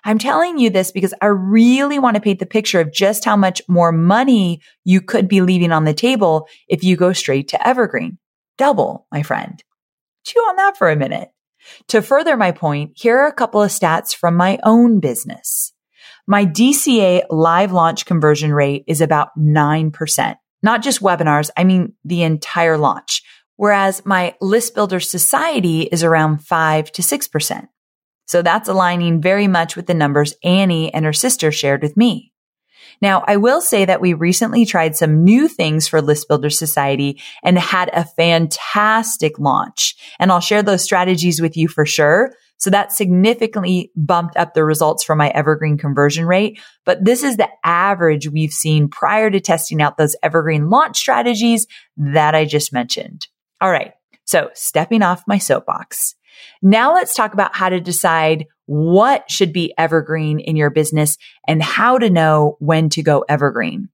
I'm 0.05 0.19
telling 0.19 0.59
you 0.59 0.71
this 0.71 0.93
because 0.93 1.13
I 1.21 1.27
really 1.27 1.99
want 1.99 2.15
to 2.15 2.23
paint 2.23 2.39
the 2.39 2.47
picture 2.47 2.79
of 2.79 2.93
just 2.93 3.25
how 3.25 3.35
much 3.35 3.61
more 3.67 3.91
money 3.91 4.61
you 4.85 5.01
could 5.01 5.27
be 5.27 5.41
leaving 5.41 5.73
on 5.73 5.87
the 5.87 5.93
table 5.93 6.47
if 6.69 6.85
you 6.85 6.95
go 6.97 7.13
straight 7.13 7.49
to 7.49 7.67
evergreen. 7.67 8.19
Double, 8.59 9.09
my 9.11 9.25
friend. 9.25 9.61
Chew 10.25 10.39
on 10.39 10.55
that 10.55 10.77
for 10.77 10.89
a 10.89 10.95
minute. 10.95 11.31
To 11.89 12.01
further 12.01 12.37
my 12.37 12.53
point, 12.53 12.93
here 12.95 13.19
are 13.19 13.27
a 13.27 13.33
couple 13.33 13.61
of 13.61 13.73
stats 13.73 14.15
from 14.15 14.37
my 14.37 14.61
own 14.63 15.01
business. 15.01 15.70
My 16.31 16.47
DCA 16.47 17.23
live 17.29 17.73
launch 17.73 18.07
conversion 18.07 18.55
rate 18.55 18.85
is 18.87 19.01
about 19.01 19.37
9%. 19.37 20.37
Not 20.63 20.81
just 20.81 21.03
webinars, 21.03 21.51
I 21.57 21.65
mean 21.65 21.95
the 22.05 22.23
entire 22.23 22.79
launch. 22.79 23.25
Whereas 23.57 24.07
my 24.07 24.37
list 24.41 24.77
builder 24.77 25.01
society 25.01 25.89
is 25.91 26.05
around 26.05 26.47
5 26.47 26.93
to 26.93 27.03
6%. 27.03 27.69
So 28.29 28.43
that's 28.43 28.69
aligning 28.69 29.21
very 29.21 29.49
much 29.49 29.75
with 29.75 29.89
the 29.89 29.95
numbers 29.95 30.35
Annie 30.45 30.95
and 30.95 31.05
her 31.05 31.13
sister 31.13 31.51
shared 31.51 31.83
with 31.83 31.97
me. 31.97 32.33
Now, 33.03 33.25
I 33.27 33.37
will 33.37 33.61
say 33.61 33.85
that 33.85 34.01
we 34.01 34.15
recently 34.15 34.65
tried 34.65 34.95
some 34.95 35.25
new 35.25 35.49
things 35.49 35.89
for 35.89 36.01
List 36.01 36.29
Builder 36.29 36.51
Society 36.51 37.21
and 37.43 37.59
had 37.59 37.91
a 37.93 38.05
fantastic 38.05 39.41
launch. 39.41 39.97
And 40.21 40.31
I'll 40.31 40.39
share 40.39 40.63
those 40.63 40.85
strategies 40.85 41.41
with 41.41 41.57
you 41.57 41.67
for 41.67 41.85
sure. 41.85 42.35
So 42.61 42.71
that 42.71 42.93
significantly 42.93 43.91
bumped 43.97 44.37
up 44.37 44.53
the 44.55 44.65
results 44.65 45.03
for 45.03 45.17
my 45.17 45.31
evergreen 45.31 45.79
conversion 45.79 46.27
rate. 46.27 46.61
But 46.85 47.05
this 47.05 47.25
is 47.25 47.37
the 47.37 47.49
average 47.65 48.29
we've 48.29 48.53
seen 48.53 48.89
prior 48.89 49.31
to 49.31 49.41
testing 49.41 49.81
out 49.81 49.97
those 49.97 50.15
evergreen 50.23 50.69
launch 50.69 50.99
strategies 50.99 51.67
that 51.97 52.35
I 52.35 52.45
just 52.45 52.73
mentioned. 52.73 53.27
All 53.61 53.71
right. 53.71 53.93
So 54.27 54.51
stepping 54.55 55.03
off 55.03 55.25
my 55.27 55.39
soapbox. 55.39 56.15
Now 56.63 56.95
let's 56.95 57.15
talk 57.15 57.33
about 57.33 57.57
how 57.57 57.71
to 57.71 57.81
decide 57.81 58.47
what 58.67 59.31
should 59.31 59.53
be 59.53 59.75
evergreen 59.77 60.39
in 60.39 60.55
your 60.55 60.71
business 60.71 61.17
and 61.49 61.63
how 61.63 61.99
to 61.99 62.11
know 62.11 62.57
when 62.61 62.91
to 62.91 63.03
go 63.03 63.25
evergreen. 63.29 63.89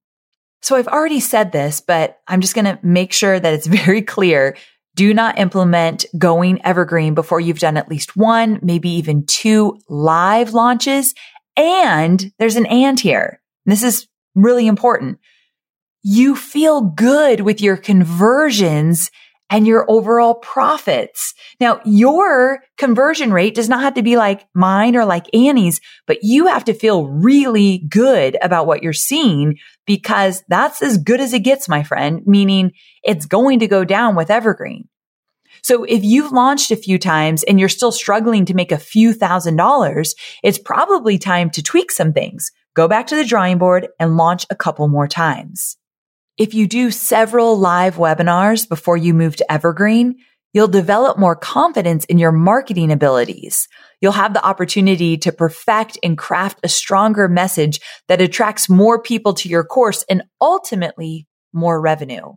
So 0.62 0.76
I've 0.76 0.88
already 0.88 1.20
said 1.20 1.52
this, 1.52 1.80
but 1.80 2.18
I'm 2.26 2.40
just 2.40 2.54
going 2.54 2.64
to 2.64 2.78
make 2.82 3.12
sure 3.12 3.38
that 3.38 3.54
it's 3.54 3.66
very 3.84 4.02
clear. 4.02 4.56
Do 4.96 5.12
not 5.12 5.38
implement 5.38 6.06
going 6.16 6.64
evergreen 6.64 7.14
before 7.14 7.38
you've 7.38 7.58
done 7.58 7.76
at 7.76 7.90
least 7.90 8.16
one, 8.16 8.58
maybe 8.62 8.88
even 8.88 9.26
two 9.26 9.78
live 9.90 10.54
launches. 10.54 11.14
And 11.54 12.32
there's 12.38 12.56
an 12.56 12.64
and 12.64 12.98
here. 12.98 13.42
This 13.66 13.82
is 13.82 14.08
really 14.34 14.66
important. 14.66 15.18
You 16.02 16.34
feel 16.34 16.80
good 16.80 17.42
with 17.42 17.60
your 17.60 17.76
conversions 17.76 19.10
and 19.50 19.66
your 19.66 19.88
overall 19.88 20.34
profits. 20.34 21.34
Now, 21.60 21.80
your 21.84 22.60
conversion 22.76 23.32
rate 23.32 23.54
does 23.54 23.68
not 23.68 23.82
have 23.82 23.94
to 23.94 24.02
be 24.02 24.16
like 24.16 24.46
mine 24.54 24.96
or 24.96 25.04
like 25.04 25.32
Annie's, 25.34 25.80
but 26.06 26.18
you 26.22 26.46
have 26.46 26.64
to 26.64 26.74
feel 26.74 27.06
really 27.06 27.84
good 27.88 28.36
about 28.42 28.66
what 28.66 28.82
you're 28.82 28.92
seeing 28.92 29.56
because 29.86 30.42
that's 30.48 30.82
as 30.82 30.98
good 30.98 31.20
as 31.20 31.32
it 31.32 31.40
gets, 31.40 31.68
my 31.68 31.82
friend, 31.82 32.22
meaning 32.26 32.72
it's 33.04 33.26
going 33.26 33.60
to 33.60 33.68
go 33.68 33.84
down 33.84 34.16
with 34.16 34.30
Evergreen. 34.30 34.88
So 35.62 35.84
if 35.84 36.04
you've 36.04 36.32
launched 36.32 36.70
a 36.70 36.76
few 36.76 36.98
times 36.98 37.42
and 37.42 37.58
you're 37.58 37.68
still 37.68 37.92
struggling 37.92 38.44
to 38.46 38.54
make 38.54 38.72
a 38.72 38.78
few 38.78 39.12
thousand 39.12 39.56
dollars, 39.56 40.14
it's 40.42 40.58
probably 40.58 41.18
time 41.18 41.50
to 41.50 41.62
tweak 41.62 41.90
some 41.90 42.12
things. 42.12 42.50
Go 42.74 42.88
back 42.88 43.06
to 43.08 43.16
the 43.16 43.24
drawing 43.24 43.58
board 43.58 43.88
and 43.98 44.16
launch 44.16 44.46
a 44.50 44.56
couple 44.56 44.86
more 44.86 45.08
times. 45.08 45.76
If 46.38 46.52
you 46.52 46.66
do 46.66 46.90
several 46.90 47.58
live 47.58 47.96
webinars 47.96 48.68
before 48.68 48.98
you 48.98 49.14
move 49.14 49.36
to 49.36 49.50
Evergreen, 49.50 50.16
you'll 50.52 50.68
develop 50.68 51.18
more 51.18 51.34
confidence 51.34 52.04
in 52.04 52.18
your 52.18 52.30
marketing 52.30 52.92
abilities. 52.92 53.68
You'll 54.02 54.12
have 54.12 54.34
the 54.34 54.44
opportunity 54.44 55.16
to 55.16 55.32
perfect 55.32 55.98
and 56.02 56.18
craft 56.18 56.60
a 56.62 56.68
stronger 56.68 57.26
message 57.26 57.80
that 58.08 58.20
attracts 58.20 58.68
more 58.68 59.00
people 59.00 59.32
to 59.32 59.48
your 59.48 59.64
course 59.64 60.04
and 60.10 60.24
ultimately 60.38 61.26
more 61.54 61.80
revenue. 61.80 62.34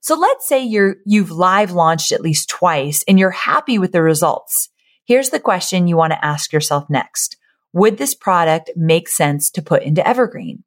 So 0.00 0.18
let's 0.18 0.48
say 0.48 0.64
you're, 0.64 0.96
you've 1.04 1.30
live 1.30 1.72
launched 1.72 2.12
at 2.12 2.22
least 2.22 2.48
twice 2.48 3.04
and 3.06 3.18
you're 3.18 3.30
happy 3.30 3.78
with 3.78 3.92
the 3.92 4.00
results. 4.00 4.70
Here's 5.04 5.28
the 5.28 5.40
question 5.40 5.88
you 5.88 5.98
want 5.98 6.14
to 6.14 6.24
ask 6.24 6.54
yourself 6.54 6.88
next. 6.88 7.36
Would 7.74 7.98
this 7.98 8.14
product 8.14 8.70
make 8.76 9.10
sense 9.10 9.50
to 9.50 9.62
put 9.62 9.82
into 9.82 10.06
Evergreen? 10.08 10.64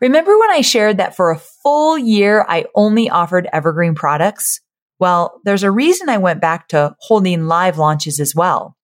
Remember 0.00 0.38
when 0.38 0.50
I 0.50 0.60
shared 0.60 0.98
that 0.98 1.16
for 1.16 1.30
a 1.30 1.40
full 1.62 1.98
year, 1.98 2.44
I 2.48 2.66
only 2.74 3.08
offered 3.10 3.48
evergreen 3.52 3.94
products? 3.94 4.60
Well, 4.98 5.40
there's 5.44 5.62
a 5.62 5.70
reason 5.70 6.08
I 6.08 6.18
went 6.18 6.40
back 6.40 6.68
to 6.68 6.94
holding 7.00 7.46
live 7.46 7.78
launches 7.78 8.18
as 8.18 8.34
well, 8.34 8.76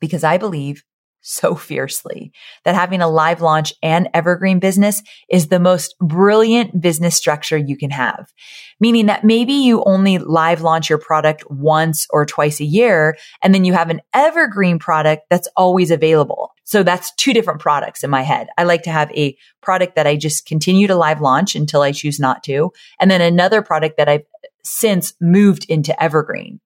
because 0.00 0.24
I 0.24 0.38
believe 0.38 0.82
so 1.20 1.54
fiercely 1.54 2.32
that 2.64 2.74
having 2.74 3.00
a 3.00 3.08
live 3.08 3.40
launch 3.40 3.74
and 3.82 4.08
evergreen 4.14 4.58
business 4.58 5.02
is 5.28 5.48
the 5.48 5.60
most 5.60 5.94
brilliant 6.00 6.80
business 6.80 7.16
structure 7.16 7.56
you 7.56 7.76
can 7.76 7.90
have. 7.90 8.32
Meaning 8.80 9.06
that 9.06 9.24
maybe 9.24 9.52
you 9.52 9.82
only 9.84 10.18
live 10.18 10.62
launch 10.62 10.88
your 10.88 10.98
product 10.98 11.44
once 11.50 12.06
or 12.10 12.24
twice 12.24 12.60
a 12.60 12.64
year, 12.64 13.16
and 13.42 13.54
then 13.54 13.64
you 13.64 13.72
have 13.72 13.90
an 13.90 14.00
evergreen 14.14 14.78
product 14.78 15.24
that's 15.30 15.48
always 15.56 15.90
available. 15.90 16.52
So 16.64 16.82
that's 16.82 17.14
two 17.14 17.32
different 17.32 17.60
products 17.60 18.04
in 18.04 18.10
my 18.10 18.22
head. 18.22 18.48
I 18.56 18.64
like 18.64 18.82
to 18.82 18.90
have 18.90 19.10
a 19.12 19.36
product 19.62 19.96
that 19.96 20.06
I 20.06 20.16
just 20.16 20.46
continue 20.46 20.86
to 20.86 20.94
live 20.94 21.20
launch 21.20 21.54
until 21.54 21.82
I 21.82 21.92
choose 21.92 22.20
not 22.20 22.42
to. 22.44 22.72
And 23.00 23.10
then 23.10 23.20
another 23.20 23.62
product 23.62 23.96
that 23.96 24.08
I've 24.08 24.24
since 24.64 25.14
moved 25.20 25.64
into 25.68 26.00
evergreen. 26.02 26.60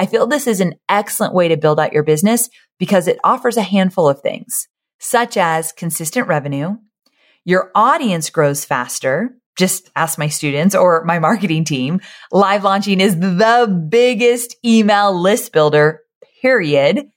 I 0.00 0.06
feel 0.06 0.26
this 0.26 0.46
is 0.46 0.62
an 0.62 0.76
excellent 0.88 1.34
way 1.34 1.48
to 1.48 1.58
build 1.58 1.78
out 1.78 1.92
your 1.92 2.02
business 2.02 2.48
because 2.78 3.06
it 3.06 3.18
offers 3.22 3.58
a 3.58 3.62
handful 3.62 4.08
of 4.08 4.22
things, 4.22 4.66
such 4.98 5.36
as 5.36 5.72
consistent 5.72 6.26
revenue. 6.26 6.78
Your 7.44 7.70
audience 7.74 8.30
grows 8.30 8.64
faster. 8.64 9.36
just 9.58 9.90
ask 9.96 10.18
my 10.18 10.28
students 10.28 10.74
or 10.74 11.04
my 11.04 11.18
marketing 11.18 11.66
team. 11.66 12.00
Live 12.32 12.64
launching 12.64 12.98
is 12.98 13.20
the 13.20 13.86
biggest 13.90 14.56
email 14.64 15.12
list 15.12 15.52
builder, 15.52 16.00
period. 16.40 17.10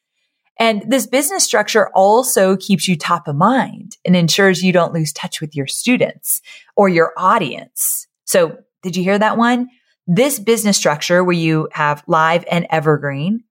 And 0.59 0.83
this 0.85 1.07
business 1.07 1.45
structure 1.45 1.89
also 1.95 2.57
keeps 2.57 2.85
you 2.85 2.97
top 2.97 3.29
of 3.29 3.37
mind 3.37 3.95
and 4.03 4.13
ensures 4.13 4.61
you 4.61 4.73
don't 4.73 4.93
lose 4.93 5.13
touch 5.13 5.39
with 5.39 5.55
your 5.55 5.67
students 5.67 6.41
or 6.75 6.89
your 6.89 7.13
audience. 7.15 8.07
So 8.25 8.57
did 8.81 8.97
you 8.97 9.03
hear 9.03 9.19
that 9.19 9.37
one? 9.37 9.69
This 10.05 10.39
business 10.39 10.77
structure 10.77 11.23
where 11.23 11.35
you 11.35 11.69
have 11.71 12.03
live 12.07 12.43
and 12.51 12.67
evergreen 12.69 13.43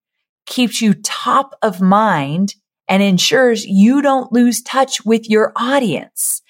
keeps 0.44 0.82
you 0.82 0.94
top 0.94 1.54
of 1.62 1.80
mind 1.80 2.54
and 2.88 3.02
ensures 3.02 3.64
you 3.64 4.02
don't 4.02 4.32
lose 4.32 4.60
touch 4.62 5.04
with 5.04 5.30
your 5.30 5.52
audience. 5.56 6.42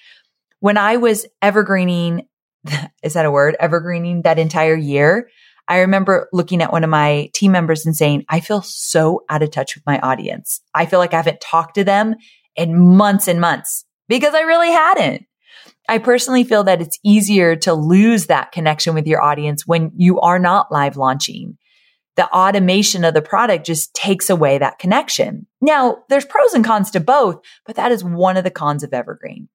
When 0.58 0.76
I 0.76 0.96
was 0.96 1.26
evergreening, 1.40 2.26
is 3.02 3.14
that 3.14 3.26
a 3.26 3.30
word? 3.30 3.56
Evergreening 3.60 4.22
that 4.22 4.38
entire 4.38 4.74
year. 4.74 5.28
I 5.68 5.78
remember 5.80 6.28
looking 6.32 6.62
at 6.62 6.72
one 6.72 6.82
of 6.82 6.90
my 6.90 7.30
team 7.32 7.52
members 7.52 7.86
and 7.86 7.94
saying, 7.94 8.24
I 8.28 8.40
feel 8.40 8.62
so 8.62 9.22
out 9.28 9.42
of 9.42 9.52
touch 9.52 9.76
with 9.76 9.86
my 9.86 10.00
audience. 10.00 10.60
I 10.74 10.86
feel 10.86 10.98
like 10.98 11.14
I 11.14 11.18
haven't 11.18 11.40
talked 11.40 11.76
to 11.76 11.84
them 11.84 12.16
in 12.56 12.76
months 12.76 13.28
and 13.28 13.40
months 13.40 13.84
because 14.08 14.34
I 14.34 14.40
really 14.40 14.70
hadn't. 14.70 15.26
I 15.92 15.98
personally 15.98 16.44
feel 16.44 16.64
that 16.64 16.80
it's 16.80 16.98
easier 17.04 17.54
to 17.54 17.74
lose 17.74 18.28
that 18.28 18.50
connection 18.50 18.94
with 18.94 19.06
your 19.06 19.20
audience 19.20 19.66
when 19.66 19.92
you 19.94 20.20
are 20.20 20.38
not 20.38 20.72
live 20.72 20.96
launching. 20.96 21.58
The 22.16 22.26
automation 22.34 23.04
of 23.04 23.12
the 23.12 23.20
product 23.20 23.66
just 23.66 23.92
takes 23.92 24.30
away 24.30 24.56
that 24.56 24.78
connection. 24.78 25.46
Now, 25.60 25.98
there's 26.08 26.24
pros 26.24 26.54
and 26.54 26.64
cons 26.64 26.92
to 26.92 27.00
both, 27.00 27.42
but 27.66 27.76
that 27.76 27.92
is 27.92 28.02
one 28.02 28.38
of 28.38 28.44
the 28.44 28.50
cons 28.50 28.82
of 28.82 28.94
Evergreen. 28.94 29.50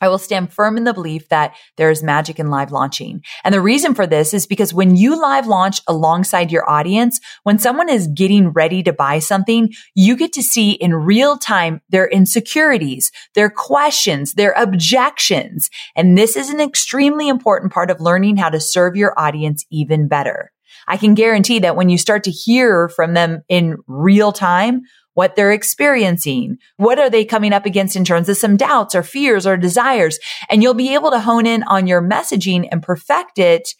I 0.00 0.08
will 0.08 0.18
stand 0.18 0.52
firm 0.52 0.76
in 0.76 0.84
the 0.84 0.94
belief 0.94 1.28
that 1.28 1.54
there 1.76 1.90
is 1.90 2.02
magic 2.02 2.38
in 2.38 2.50
live 2.50 2.70
launching. 2.70 3.22
And 3.44 3.54
the 3.54 3.60
reason 3.60 3.94
for 3.94 4.06
this 4.06 4.32
is 4.32 4.46
because 4.46 4.74
when 4.74 4.96
you 4.96 5.20
live 5.20 5.46
launch 5.46 5.80
alongside 5.86 6.52
your 6.52 6.68
audience, 6.68 7.20
when 7.42 7.58
someone 7.58 7.88
is 7.88 8.08
getting 8.08 8.50
ready 8.50 8.82
to 8.82 8.92
buy 8.92 9.18
something, 9.18 9.72
you 9.94 10.16
get 10.16 10.32
to 10.34 10.42
see 10.42 10.72
in 10.72 10.94
real 10.94 11.36
time 11.36 11.80
their 11.88 12.06
insecurities, 12.06 13.10
their 13.34 13.50
questions, 13.50 14.34
their 14.34 14.52
objections. 14.52 15.70
And 15.96 16.16
this 16.16 16.36
is 16.36 16.50
an 16.50 16.60
extremely 16.60 17.28
important 17.28 17.72
part 17.72 17.90
of 17.90 18.00
learning 18.00 18.36
how 18.36 18.50
to 18.50 18.60
serve 18.60 18.96
your 18.96 19.18
audience 19.18 19.64
even 19.70 20.08
better. 20.08 20.52
I 20.86 20.96
can 20.96 21.14
guarantee 21.14 21.58
that 21.60 21.76
when 21.76 21.90
you 21.90 21.98
start 21.98 22.24
to 22.24 22.30
hear 22.30 22.88
from 22.88 23.14
them 23.14 23.42
in 23.48 23.76
real 23.86 24.32
time, 24.32 24.82
what 25.18 25.34
they're 25.34 25.50
experiencing. 25.50 26.58
What 26.76 27.00
are 27.00 27.10
they 27.10 27.24
coming 27.24 27.52
up 27.52 27.66
against 27.66 27.96
in 27.96 28.04
terms 28.04 28.28
of 28.28 28.36
some 28.36 28.56
doubts 28.56 28.94
or 28.94 29.02
fears 29.02 29.48
or 29.48 29.56
desires? 29.56 30.16
And 30.48 30.62
you'll 30.62 30.74
be 30.74 30.94
able 30.94 31.10
to 31.10 31.18
hone 31.18 31.44
in 31.44 31.64
on 31.64 31.88
your 31.88 32.00
messaging 32.00 32.68
and 32.70 32.84
perfect 32.84 33.36
it 33.36 33.70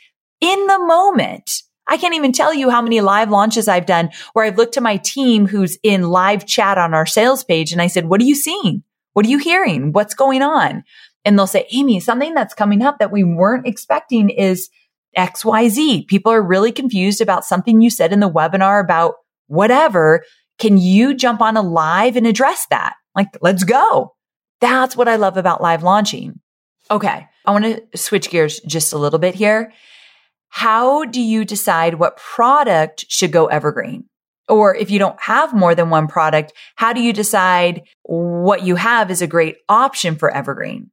in 0.40 0.66
the 0.66 0.81
moment. 0.81 1.62
I 1.87 1.96
can't 1.96 2.16
even 2.16 2.33
tell 2.33 2.53
you 2.53 2.70
how 2.70 2.83
many 2.83 3.01
live 3.01 3.31
launches 3.31 3.68
I've 3.68 3.87
done 3.87 4.11
where 4.33 4.46
I've 4.46 4.59
looked 4.59 4.74
to 4.74 4.81
my 4.81 4.96
team 4.96 5.46
who's 5.46 5.79
in 5.85 6.11
live 6.11 6.44
chat 6.44 6.77
on 6.77 6.92
our 6.92 7.07
sales 7.07 7.44
page 7.44 7.70
and 7.70 7.81
I 7.81 7.87
said, 7.87 8.07
what 8.07 8.20
are 8.20 8.24
you 8.24 8.35
seeing? 8.35 8.83
What 9.12 9.24
are 9.24 9.31
you 9.31 9.38
hearing? 9.38 9.92
What's 9.92 10.14
going 10.14 10.42
on? 10.42 10.83
And 11.24 11.38
they'll 11.38 11.46
say, 11.46 11.68
Amy, 11.72 12.01
something 12.01 12.35
that's 12.35 12.53
coming 12.53 12.83
up 12.83 12.98
that 12.98 13.12
we 13.12 13.22
weren't 13.22 13.68
expecting 13.68 14.29
is 14.31 14.70
XYZ. 15.16 16.09
People 16.09 16.33
are 16.33 16.42
really 16.42 16.72
confused 16.72 17.20
about 17.20 17.44
something 17.44 17.81
you 17.81 17.90
said 17.90 18.12
in 18.12 18.18
the 18.18 18.29
webinar 18.29 18.83
about 18.83 19.14
whatever. 19.46 20.24
Can 20.59 20.79
you 20.79 21.14
jump 21.14 21.40
on 21.40 21.57
a 21.57 21.62
live 21.62 22.16
and 22.16 22.27
address 22.27 22.66
that? 22.71 22.94
Like, 23.14 23.29
let's 23.40 23.64
go. 23.64 24.14
That's 24.61 24.97
what 24.97 25.09
I 25.09 25.16
love 25.16 25.37
about 25.37 25.62
live 25.62 25.83
launching. 25.83 26.40
Okay. 26.90 27.27
I 27.44 27.51
want 27.51 27.64
to 27.64 27.99
switch 27.99 28.31
gears 28.31 28.61
just 28.61 28.92
a 28.92 28.99
little 28.99 29.18
bit 29.18 29.35
here. 29.35 29.73
How 30.49 31.05
do 31.05 31.21
you 31.21 31.44
decide 31.44 31.94
what 31.94 32.16
product 32.16 33.05
should 33.09 33.33
go 33.33 33.47
evergreen? 33.47 34.05
Or 34.49 34.75
if 34.75 34.90
you 34.90 34.99
don't 34.99 35.21
have 35.21 35.55
more 35.55 35.75
than 35.75 35.90
one 35.90 36.09
product, 36.09 36.55
how 36.77 36.92
do 36.92 37.03
you 37.03 37.12
decide 37.12 37.83
what 38.03 38.62
you 38.62 38.77
have 38.77 39.11
is 39.11 39.21
a 39.21 39.27
great 39.27 39.59
option 39.68 40.16
for 40.16 40.31
evergreen? 40.31 40.90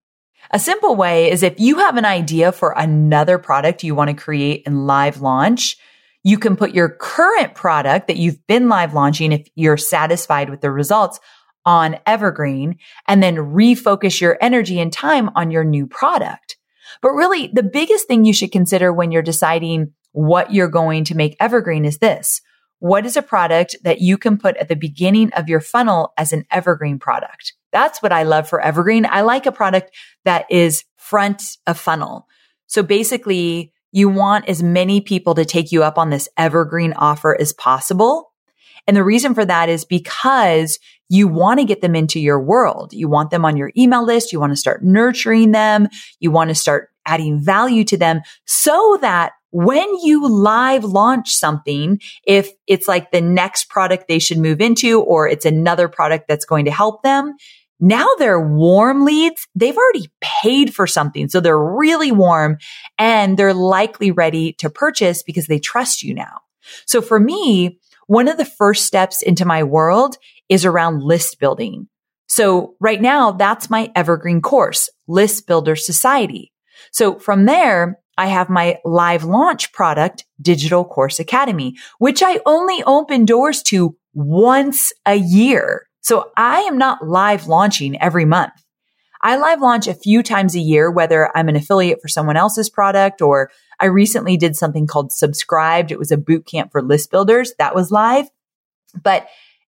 A 0.51 0.59
simple 0.59 0.95
way 0.95 1.31
is 1.31 1.41
if 1.41 1.59
you 1.59 1.79
have 1.79 1.97
an 1.97 2.05
idea 2.05 2.51
for 2.51 2.73
another 2.77 3.39
product 3.39 3.83
you 3.83 3.95
want 3.95 4.09
to 4.09 4.23
create 4.23 4.63
and 4.65 4.85
live 4.85 5.21
launch, 5.21 5.77
you 6.25 6.39
can 6.39 6.55
put 6.55 6.73
your 6.73 6.89
current 6.89 7.53
product 7.53 8.07
that 8.07 8.17
you've 8.17 8.45
been 8.47 8.67
live 8.67 8.95
launching 8.95 9.31
if 9.31 9.47
you're 9.53 9.77
satisfied 9.77 10.49
with 10.49 10.59
the 10.59 10.71
results 10.71 11.19
on 11.67 11.99
Evergreen 12.07 12.79
and 13.07 13.21
then 13.21 13.35
refocus 13.35 14.19
your 14.19 14.35
energy 14.41 14.79
and 14.79 14.91
time 14.91 15.29
on 15.35 15.51
your 15.51 15.63
new 15.63 15.85
product. 15.85 16.57
But 17.03 17.11
really 17.11 17.51
the 17.53 17.61
biggest 17.61 18.07
thing 18.07 18.25
you 18.25 18.33
should 18.33 18.51
consider 18.51 18.91
when 18.91 19.11
you're 19.11 19.21
deciding 19.21 19.93
what 20.13 20.51
you're 20.51 20.67
going 20.67 21.03
to 21.05 21.15
make 21.15 21.37
Evergreen 21.39 21.85
is 21.85 21.99
this. 21.99 22.41
What 22.79 23.05
is 23.05 23.15
a 23.15 23.21
product 23.21 23.75
that 23.83 24.01
you 24.01 24.17
can 24.17 24.39
put 24.39 24.57
at 24.57 24.67
the 24.67 24.75
beginning 24.75 25.31
of 25.33 25.47
your 25.47 25.61
funnel 25.61 26.11
as 26.17 26.33
an 26.33 26.45
evergreen 26.49 26.97
product? 26.97 27.53
That's 27.71 28.01
what 28.01 28.11
I 28.11 28.23
love 28.23 28.49
for 28.49 28.59
evergreen. 28.59 29.05
I 29.05 29.21
like 29.21 29.45
a 29.45 29.51
product 29.51 29.91
that 30.23 30.45
is 30.49 30.85
front 30.97 31.43
of 31.67 31.79
funnel. 31.79 32.27
So 32.65 32.81
basically 32.81 33.73
you 33.95 34.09
want 34.09 34.49
as 34.49 34.61
many 34.61 34.99
people 34.99 35.35
to 35.35 35.45
take 35.45 35.71
you 35.71 35.81
up 35.81 35.97
on 35.97 36.09
this 36.09 36.27
evergreen 36.35 36.91
offer 36.97 37.39
as 37.39 37.53
possible. 37.53 38.33
And 38.87 38.95
the 38.95 39.05
reason 39.05 39.33
for 39.33 39.45
that 39.45 39.69
is 39.69 39.85
because 39.85 40.79
you 41.07 41.29
want 41.29 41.61
to 41.61 41.65
get 41.65 41.79
them 41.79 41.95
into 41.95 42.19
your 42.19 42.41
world. 42.41 42.91
You 42.91 43.07
want 43.07 43.31
them 43.31 43.45
on 43.45 43.55
your 43.55 43.71
email 43.77 44.05
list. 44.05 44.33
You 44.33 44.39
want 44.41 44.51
to 44.51 44.57
start 44.57 44.83
nurturing 44.83 45.51
them. 45.53 45.87
You 46.19 46.29
want 46.29 46.49
to 46.49 46.55
start 46.55 46.89
adding 47.05 47.39
value 47.39 47.85
to 47.85 47.95
them 47.95 48.19
so 48.45 48.97
that 48.99 49.31
when 49.51 49.87
you 50.03 50.27
live 50.27 50.83
launch 50.83 51.33
something, 51.33 52.01
if 52.27 52.51
it's 52.67 52.89
like 52.89 53.11
the 53.11 53.21
next 53.21 53.69
product 53.69 54.09
they 54.09 54.19
should 54.19 54.39
move 54.39 54.59
into 54.59 54.99
or 54.99 55.29
it's 55.29 55.45
another 55.45 55.87
product 55.87 56.27
that's 56.27 56.43
going 56.43 56.65
to 56.65 56.71
help 56.71 57.01
them, 57.01 57.33
now 57.79 58.07
they're 58.17 58.39
warm 58.39 59.05
leads. 59.05 59.47
They've 59.55 59.75
already 59.75 60.09
paid 60.21 60.73
for 60.73 60.87
something. 60.87 61.29
So 61.29 61.39
they're 61.39 61.59
really 61.59 62.11
warm 62.11 62.57
and 62.97 63.37
they're 63.37 63.53
likely 63.53 64.11
ready 64.11 64.53
to 64.53 64.69
purchase 64.69 65.23
because 65.23 65.47
they 65.47 65.59
trust 65.59 66.03
you 66.03 66.13
now. 66.13 66.39
So 66.85 67.01
for 67.01 67.19
me, 67.19 67.79
one 68.07 68.27
of 68.27 68.37
the 68.37 68.45
first 68.45 68.85
steps 68.85 69.21
into 69.21 69.45
my 69.45 69.63
world 69.63 70.17
is 70.49 70.65
around 70.65 71.01
list 71.01 71.39
building. 71.39 71.87
So 72.27 72.75
right 72.79 73.01
now, 73.01 73.31
that's 73.31 73.69
my 73.69 73.91
evergreen 73.95 74.41
course, 74.41 74.89
List 75.07 75.45
Builder 75.47 75.75
Society. 75.75 76.51
So 76.91 77.19
from 77.19 77.45
there, 77.45 77.99
I 78.17 78.27
have 78.27 78.49
my 78.49 78.79
live 78.85 79.23
launch 79.23 79.73
product, 79.73 80.25
Digital 80.41 80.85
Course 80.85 81.19
Academy, 81.19 81.75
which 81.99 82.23
I 82.23 82.39
only 82.45 82.81
open 82.83 83.25
doors 83.25 83.61
to 83.63 83.95
once 84.13 84.93
a 85.05 85.15
year. 85.15 85.87
So 86.05 86.31
I 86.37 86.59
am 86.59 86.77
not 86.77 87.07
live 87.07 87.47
launching 87.47 87.99
every 87.99 88.25
month. 88.25 88.53
I 89.23 89.37
live 89.37 89.59
launch 89.59 89.87
a 89.87 89.95
few 89.95 90.21
times 90.21 90.55
a 90.55 90.59
year, 90.59 90.91
whether 90.91 91.35
I'm 91.35 91.49
an 91.49 91.55
affiliate 91.55 91.99
for 91.99 92.09
someone 92.09 92.37
else's 92.37 92.69
product 92.69 93.23
or 93.23 93.49
I 93.79 93.87
recently 93.87 94.37
did 94.37 94.55
something 94.55 94.85
called 94.85 95.11
subscribed. 95.11 95.91
It 95.91 95.97
was 95.97 96.11
a 96.11 96.17
boot 96.17 96.45
camp 96.45 96.71
for 96.71 96.83
list 96.83 97.09
builders 97.09 97.53
that 97.57 97.73
was 97.73 97.89
live, 97.89 98.27
but 99.01 99.25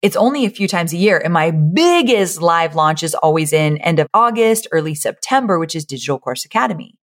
it's 0.02 0.14
only 0.14 0.44
a 0.44 0.50
few 0.50 0.68
times 0.68 0.92
a 0.92 0.98
year. 0.98 1.18
And 1.18 1.32
my 1.32 1.50
biggest 1.50 2.40
live 2.40 2.76
launch 2.76 3.02
is 3.02 3.16
always 3.16 3.52
in 3.52 3.78
end 3.78 3.98
of 3.98 4.06
August, 4.14 4.68
early 4.70 4.94
September, 4.94 5.58
which 5.58 5.74
is 5.74 5.84
Digital 5.84 6.20
Course 6.20 6.44
Academy. 6.44 6.94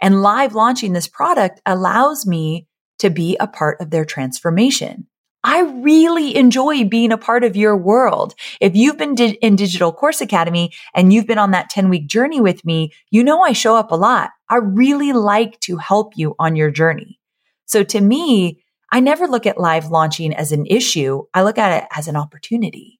And 0.00 0.22
live 0.22 0.54
launching 0.54 0.94
this 0.94 1.08
product 1.08 1.60
allows 1.66 2.26
me 2.26 2.68
to 3.00 3.10
be 3.10 3.36
a 3.38 3.48
part 3.48 3.82
of 3.82 3.90
their 3.90 4.06
transformation. 4.06 5.08
I 5.46 5.60
really 5.60 6.34
enjoy 6.34 6.84
being 6.84 7.12
a 7.12 7.16
part 7.16 7.44
of 7.44 7.54
your 7.54 7.76
world. 7.76 8.34
If 8.60 8.74
you've 8.74 8.98
been 8.98 9.14
di- 9.14 9.38
in 9.40 9.54
Digital 9.54 9.92
Course 9.92 10.20
Academy 10.20 10.72
and 10.92 11.12
you've 11.12 11.28
been 11.28 11.38
on 11.38 11.52
that 11.52 11.70
10 11.70 11.88
week 11.88 12.08
journey 12.08 12.40
with 12.40 12.64
me, 12.64 12.92
you 13.12 13.22
know 13.22 13.42
I 13.42 13.52
show 13.52 13.76
up 13.76 13.92
a 13.92 13.94
lot. 13.94 14.30
I 14.48 14.56
really 14.56 15.12
like 15.12 15.60
to 15.60 15.76
help 15.76 16.14
you 16.16 16.34
on 16.40 16.56
your 16.56 16.72
journey. 16.72 17.20
So 17.64 17.84
to 17.84 18.00
me, 18.00 18.60
I 18.90 18.98
never 18.98 19.28
look 19.28 19.46
at 19.46 19.56
live 19.56 19.86
launching 19.86 20.34
as 20.34 20.50
an 20.50 20.66
issue. 20.66 21.22
I 21.32 21.44
look 21.44 21.58
at 21.58 21.84
it 21.84 21.88
as 21.96 22.08
an 22.08 22.16
opportunity. 22.16 22.98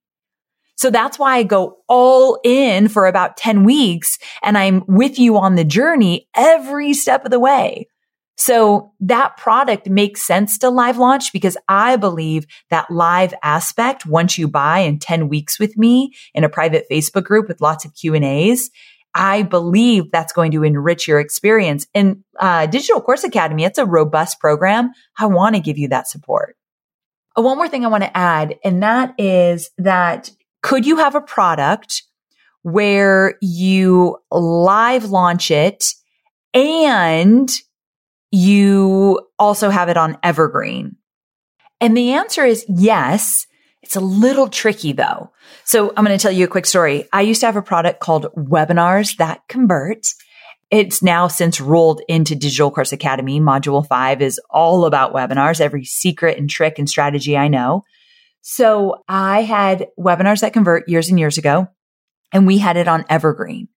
So 0.76 0.88
that's 0.88 1.18
why 1.18 1.38
I 1.38 1.42
go 1.42 1.78
all 1.88 2.38
in 2.44 2.86
for 2.86 3.06
about 3.06 3.36
10 3.36 3.64
weeks 3.64 4.18
and 4.44 4.56
I'm 4.56 4.84
with 4.86 5.18
you 5.18 5.36
on 5.36 5.56
the 5.56 5.64
journey 5.64 6.28
every 6.36 6.94
step 6.94 7.24
of 7.24 7.32
the 7.32 7.40
way. 7.40 7.88
So 8.36 8.92
that 9.00 9.36
product 9.38 9.88
makes 9.88 10.22
sense 10.22 10.58
to 10.58 10.68
live 10.68 10.98
launch 10.98 11.32
because 11.32 11.56
I 11.68 11.96
believe 11.96 12.46
that 12.68 12.90
live 12.90 13.32
aspect, 13.42 14.04
once 14.04 14.36
you 14.36 14.46
buy 14.46 14.80
in 14.80 14.98
10 14.98 15.28
weeks 15.28 15.58
with 15.58 15.76
me 15.76 16.12
in 16.34 16.44
a 16.44 16.48
private 16.48 16.86
Facebook 16.90 17.24
group 17.24 17.48
with 17.48 17.62
lots 17.62 17.84
of 17.84 17.94
Q 17.94 18.14
and 18.14 18.24
A's, 18.24 18.70
I 19.14 19.42
believe 19.42 20.12
that's 20.12 20.34
going 20.34 20.52
to 20.52 20.62
enrich 20.62 21.08
your 21.08 21.18
experience. 21.18 21.86
And 21.94 22.22
uh, 22.38 22.66
Digital 22.66 23.00
Course 23.00 23.24
Academy, 23.24 23.64
it's 23.64 23.78
a 23.78 23.86
robust 23.86 24.38
program. 24.38 24.92
I 25.18 25.24
want 25.26 25.56
to 25.56 25.60
give 25.60 25.78
you 25.78 25.88
that 25.88 26.06
support. 26.06 26.56
Uh, 27.36 27.42
one 27.42 27.56
more 27.56 27.68
thing 27.68 27.86
I 27.86 27.88
want 27.88 28.04
to 28.04 28.14
add, 28.14 28.58
and 28.62 28.82
that 28.82 29.14
is 29.18 29.70
that 29.78 30.30
could 30.62 30.84
you 30.84 30.96
have 30.96 31.14
a 31.14 31.22
product 31.22 32.02
where 32.60 33.38
you 33.40 34.18
live 34.30 35.10
launch 35.10 35.50
it 35.50 35.94
and 36.52 37.50
you 38.30 39.20
also 39.38 39.70
have 39.70 39.88
it 39.88 39.96
on 39.96 40.18
evergreen. 40.22 40.96
And 41.80 41.96
the 41.96 42.12
answer 42.12 42.44
is 42.44 42.64
yes. 42.68 43.46
It's 43.82 43.96
a 43.96 44.00
little 44.00 44.48
tricky 44.48 44.92
though. 44.92 45.30
So 45.64 45.92
I'm 45.96 46.04
going 46.04 46.16
to 46.16 46.22
tell 46.22 46.32
you 46.32 46.44
a 46.44 46.48
quick 46.48 46.66
story. 46.66 47.06
I 47.12 47.22
used 47.22 47.40
to 47.40 47.46
have 47.46 47.56
a 47.56 47.62
product 47.62 48.00
called 48.00 48.26
webinars 48.36 49.16
that 49.18 49.42
convert. 49.48 50.08
It's 50.70 51.02
now 51.02 51.28
since 51.28 51.60
rolled 51.60 52.02
into 52.08 52.34
Digital 52.34 52.72
Course 52.72 52.92
Academy. 52.92 53.40
Module 53.40 53.86
five 53.86 54.20
is 54.20 54.40
all 54.50 54.84
about 54.84 55.14
webinars, 55.14 55.60
every 55.60 55.84
secret 55.84 56.38
and 56.38 56.50
trick 56.50 56.78
and 56.78 56.90
strategy 56.90 57.36
I 57.36 57.46
know. 57.46 57.84
So 58.40 59.04
I 59.08 59.42
had 59.42 59.88
webinars 59.98 60.40
that 60.40 60.52
convert 60.52 60.88
years 60.88 61.08
and 61.08 61.18
years 61.18 61.38
ago, 61.38 61.68
and 62.32 62.46
we 62.46 62.58
had 62.58 62.76
it 62.76 62.88
on 62.88 63.04
Evergreen. 63.08 63.68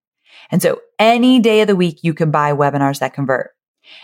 And 0.51 0.61
so 0.61 0.79
any 0.97 1.39
day 1.39 1.61
of 1.61 1.67
the 1.67 1.75
week, 1.75 1.99
you 2.01 2.13
can 2.13 2.31
buy 2.31 2.53
webinars 2.53 2.99
that 2.99 3.13
convert. 3.13 3.51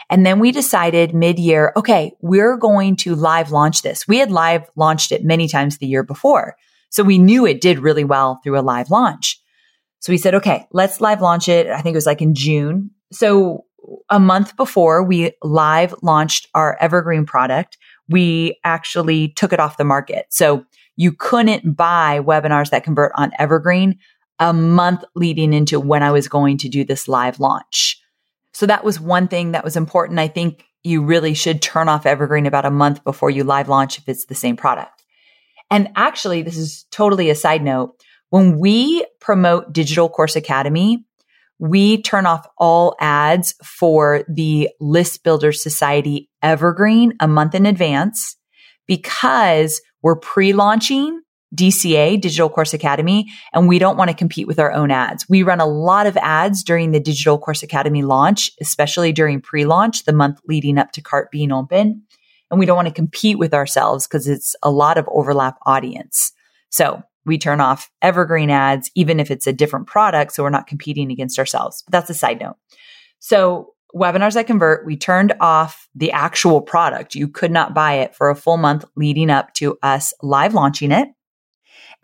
And 0.09 0.25
then 0.25 0.39
we 0.39 0.51
decided 0.51 1.13
mid 1.13 1.39
year, 1.39 1.73
okay, 1.75 2.13
we're 2.21 2.57
going 2.57 2.95
to 2.97 3.15
live 3.15 3.51
launch 3.51 3.81
this. 3.81 4.07
We 4.07 4.17
had 4.17 4.31
live 4.31 4.69
launched 4.75 5.11
it 5.11 5.23
many 5.23 5.47
times 5.47 5.77
the 5.77 5.87
year 5.87 6.03
before. 6.03 6.55
So 6.89 7.03
we 7.03 7.17
knew 7.17 7.45
it 7.45 7.61
did 7.61 7.79
really 7.79 8.03
well 8.03 8.39
through 8.43 8.59
a 8.59 8.61
live 8.61 8.89
launch. 8.89 9.41
So 9.99 10.13
we 10.13 10.17
said, 10.17 10.35
okay, 10.35 10.67
let's 10.71 11.01
live 11.01 11.21
launch 11.21 11.49
it. 11.49 11.67
I 11.67 11.81
think 11.81 11.93
it 11.93 11.97
was 11.97 12.05
like 12.05 12.21
in 12.21 12.35
June. 12.35 12.91
So 13.11 13.65
a 14.09 14.19
month 14.19 14.55
before 14.55 15.03
we 15.03 15.31
live 15.43 15.95
launched 16.01 16.47
our 16.53 16.77
evergreen 16.79 17.25
product, 17.25 17.77
we 18.07 18.59
actually 18.63 19.29
took 19.29 19.51
it 19.51 19.59
off 19.59 19.77
the 19.77 19.83
market. 19.83 20.27
So 20.29 20.65
you 20.95 21.11
couldn't 21.11 21.75
buy 21.75 22.19
webinars 22.19 22.69
that 22.69 22.83
convert 22.83 23.11
on 23.15 23.31
evergreen 23.39 23.97
a 24.39 24.53
month 24.53 25.03
leading 25.15 25.53
into 25.53 25.79
when 25.79 26.03
I 26.03 26.11
was 26.11 26.27
going 26.27 26.57
to 26.59 26.69
do 26.69 26.83
this 26.83 27.07
live 27.07 27.39
launch. 27.39 28.01
So 28.55 28.65
that 28.67 28.85
was 28.85 29.01
one 29.01 29.27
thing 29.27 29.51
that 29.51 29.65
was 29.65 29.75
important. 29.75 30.17
I 30.17 30.29
think 30.29 30.63
you 30.81 31.03
really 31.03 31.33
should 31.33 31.61
turn 31.61 31.89
off 31.89 32.05
evergreen 32.05 32.45
about 32.45 32.63
a 32.63 32.71
month 32.71 33.03
before 33.03 33.29
you 33.29 33.43
live 33.43 33.67
launch 33.67 33.97
if 33.97 34.07
it's 34.07 34.27
the 34.27 34.33
same 34.33 34.55
product. 34.55 35.03
And 35.69 35.89
actually, 35.97 36.41
this 36.41 36.55
is 36.55 36.85
totally 36.89 37.29
a 37.29 37.35
side 37.35 37.61
note. 37.61 38.01
When 38.29 38.57
we 38.57 39.05
promote 39.19 39.73
Digital 39.73 40.07
Course 40.07 40.37
Academy, 40.37 41.03
we 41.59 42.01
turn 42.01 42.25
off 42.25 42.47
all 42.57 42.95
ads 43.01 43.55
for 43.61 44.23
the 44.29 44.69
List 44.79 45.25
Builder 45.25 45.51
Society 45.51 46.29
Evergreen 46.41 47.11
a 47.19 47.27
month 47.27 47.55
in 47.55 47.65
advance 47.65 48.37
because 48.87 49.81
we're 50.01 50.15
pre-launching 50.15 51.19
DCA, 51.55 52.19
Digital 52.19 52.49
Course 52.49 52.73
Academy, 52.73 53.31
and 53.53 53.67
we 53.67 53.79
don't 53.79 53.97
want 53.97 54.09
to 54.09 54.15
compete 54.15 54.47
with 54.47 54.59
our 54.59 54.71
own 54.71 54.91
ads. 54.91 55.27
We 55.29 55.43
run 55.43 55.59
a 55.59 55.65
lot 55.65 56.07
of 56.07 56.17
ads 56.17 56.63
during 56.63 56.91
the 56.91 56.99
Digital 56.99 57.37
Course 57.37 57.63
Academy 57.63 58.01
launch, 58.01 58.51
especially 58.61 59.11
during 59.11 59.41
pre-launch, 59.41 60.05
the 60.05 60.13
month 60.13 60.39
leading 60.47 60.77
up 60.77 60.91
to 60.93 61.01
cart 61.01 61.31
being 61.31 61.51
open. 61.51 62.03
And 62.51 62.59
we 62.59 62.65
don't 62.65 62.75
want 62.75 62.87
to 62.87 62.93
compete 62.93 63.39
with 63.39 63.53
ourselves 63.53 64.07
because 64.07 64.27
it's 64.27 64.55
a 64.61 64.71
lot 64.71 64.97
of 64.97 65.07
overlap 65.11 65.57
audience. 65.65 66.31
So 66.69 67.01
we 67.25 67.37
turn 67.37 67.59
off 67.59 67.89
evergreen 68.01 68.51
ads, 68.51 68.91
even 68.95 69.19
if 69.19 69.31
it's 69.31 69.47
a 69.47 69.53
different 69.53 69.87
product. 69.87 70.33
So 70.33 70.43
we're 70.43 70.49
not 70.49 70.67
competing 70.67 71.11
against 71.11 71.39
ourselves. 71.39 71.83
But 71.85 71.91
that's 71.91 72.09
a 72.09 72.13
side 72.13 72.39
note. 72.39 72.57
So 73.19 73.73
webinars 73.95 74.33
that 74.33 74.45
convert, 74.45 74.85
we 74.85 74.97
turned 74.97 75.33
off 75.39 75.87
the 75.95 76.11
actual 76.11 76.61
product. 76.61 77.15
You 77.15 77.27
could 77.27 77.51
not 77.51 77.73
buy 77.73 77.93
it 77.93 78.15
for 78.15 78.29
a 78.29 78.35
full 78.35 78.57
month 78.57 78.85
leading 78.95 79.29
up 79.29 79.53
to 79.55 79.77
us 79.81 80.13
live 80.21 80.53
launching 80.53 80.91
it. 80.91 81.07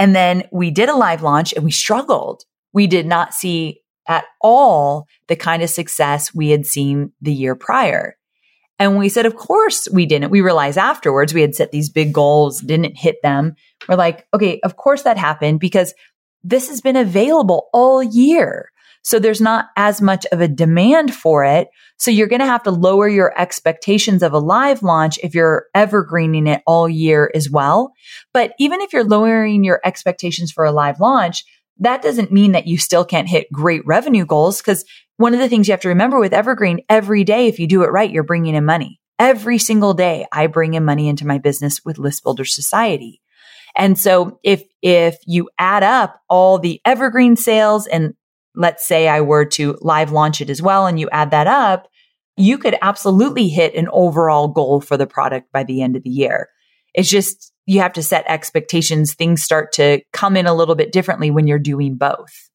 And 0.01 0.15
then 0.15 0.45
we 0.51 0.71
did 0.71 0.89
a 0.89 0.95
live 0.95 1.21
launch 1.21 1.53
and 1.53 1.63
we 1.63 1.69
struggled. 1.69 2.43
We 2.73 2.87
did 2.87 3.05
not 3.05 3.35
see 3.35 3.81
at 4.07 4.25
all 4.41 5.05
the 5.27 5.35
kind 5.35 5.61
of 5.61 5.69
success 5.69 6.33
we 6.33 6.49
had 6.49 6.65
seen 6.65 7.11
the 7.21 7.31
year 7.31 7.53
prior. 7.53 8.17
And 8.79 8.97
we 8.97 9.09
said, 9.09 9.27
of 9.27 9.35
course 9.35 9.87
we 9.93 10.07
didn't. 10.07 10.31
We 10.31 10.41
realized 10.41 10.79
afterwards 10.79 11.35
we 11.35 11.41
had 11.41 11.53
set 11.53 11.71
these 11.71 11.91
big 11.91 12.13
goals, 12.13 12.61
didn't 12.61 12.97
hit 12.97 13.17
them. 13.21 13.53
We're 13.87 13.93
like, 13.93 14.25
okay, 14.33 14.59
of 14.61 14.75
course 14.75 15.03
that 15.03 15.19
happened 15.19 15.59
because 15.59 15.93
this 16.43 16.67
has 16.69 16.81
been 16.81 16.95
available 16.95 17.69
all 17.71 18.01
year. 18.01 18.70
So 19.03 19.19
there's 19.19 19.41
not 19.41 19.67
as 19.75 20.01
much 20.01 20.25
of 20.31 20.41
a 20.41 20.47
demand 20.47 21.13
for 21.13 21.43
it. 21.43 21.69
So 21.97 22.11
you're 22.11 22.27
going 22.27 22.41
to 22.41 22.45
have 22.45 22.63
to 22.63 22.71
lower 22.71 23.07
your 23.07 23.39
expectations 23.39 24.23
of 24.23 24.33
a 24.33 24.39
live 24.39 24.83
launch 24.83 25.19
if 25.23 25.33
you're 25.33 25.65
evergreening 25.75 26.47
it 26.47 26.61
all 26.67 26.87
year 26.87 27.31
as 27.33 27.49
well. 27.49 27.93
But 28.33 28.53
even 28.59 28.81
if 28.81 28.93
you're 28.93 29.03
lowering 29.03 29.63
your 29.63 29.81
expectations 29.83 30.51
for 30.51 30.65
a 30.65 30.71
live 30.71 30.99
launch, 30.99 31.43
that 31.79 32.01
doesn't 32.01 32.31
mean 32.31 32.51
that 32.51 32.67
you 32.67 32.77
still 32.77 33.03
can't 33.03 33.27
hit 33.27 33.51
great 33.51 33.85
revenue 33.85 34.25
goals 34.25 34.61
because 34.61 34.85
one 35.17 35.33
of 35.33 35.39
the 35.39 35.49
things 35.49 35.67
you 35.67 35.73
have 35.73 35.81
to 35.81 35.89
remember 35.89 36.19
with 36.19 36.33
Evergreen, 36.33 36.81
every 36.89 37.23
day, 37.23 37.47
if 37.47 37.59
you 37.59 37.67
do 37.67 37.83
it 37.83 37.91
right, 37.91 38.09
you're 38.09 38.23
bringing 38.23 38.55
in 38.55 38.65
money. 38.65 38.99
Every 39.19 39.57
single 39.57 39.93
day, 39.93 40.25
I 40.31 40.47
bring 40.47 40.73
in 40.73 40.85
money 40.85 41.07
into 41.07 41.27
my 41.27 41.37
business 41.37 41.81
with 41.85 41.99
List 41.99 42.23
Builder 42.23 42.45
Society. 42.45 43.21
And 43.75 43.97
so 43.97 44.39
if, 44.43 44.63
if 44.81 45.17
you 45.25 45.49
add 45.57 45.83
up 45.83 46.19
all 46.27 46.59
the 46.59 46.81
Evergreen 46.85 47.35
sales 47.35 47.87
and 47.87 48.15
let's 48.55 48.87
say 48.87 49.07
I 49.07 49.21
were 49.21 49.45
to 49.45 49.77
live 49.81 50.11
launch 50.11 50.41
it 50.41 50.49
as 50.49 50.61
well 50.61 50.85
and 50.85 50.99
you 50.99 51.09
add 51.11 51.31
that 51.31 51.47
up, 51.47 51.87
you 52.37 52.57
could 52.57 52.75
absolutely 52.81 53.47
hit 53.47 53.75
an 53.75 53.87
overall 53.91 54.47
goal 54.47 54.81
for 54.81 54.97
the 54.97 55.07
product 55.07 55.51
by 55.51 55.63
the 55.63 55.81
end 55.81 55.95
of 55.95 56.03
the 56.03 56.09
year. 56.09 56.49
It's 56.93 57.09
just, 57.09 57.53
you 57.65 57.79
have 57.79 57.93
to 57.93 58.03
set 58.03 58.25
expectations. 58.27 59.13
Things 59.13 59.43
start 59.43 59.71
to 59.73 60.01
come 60.11 60.35
in 60.35 60.47
a 60.47 60.53
little 60.53 60.75
bit 60.75 60.91
differently 60.91 61.31
when 61.31 61.47
you're 61.47 61.59
doing 61.59 61.95
both. 61.95 62.49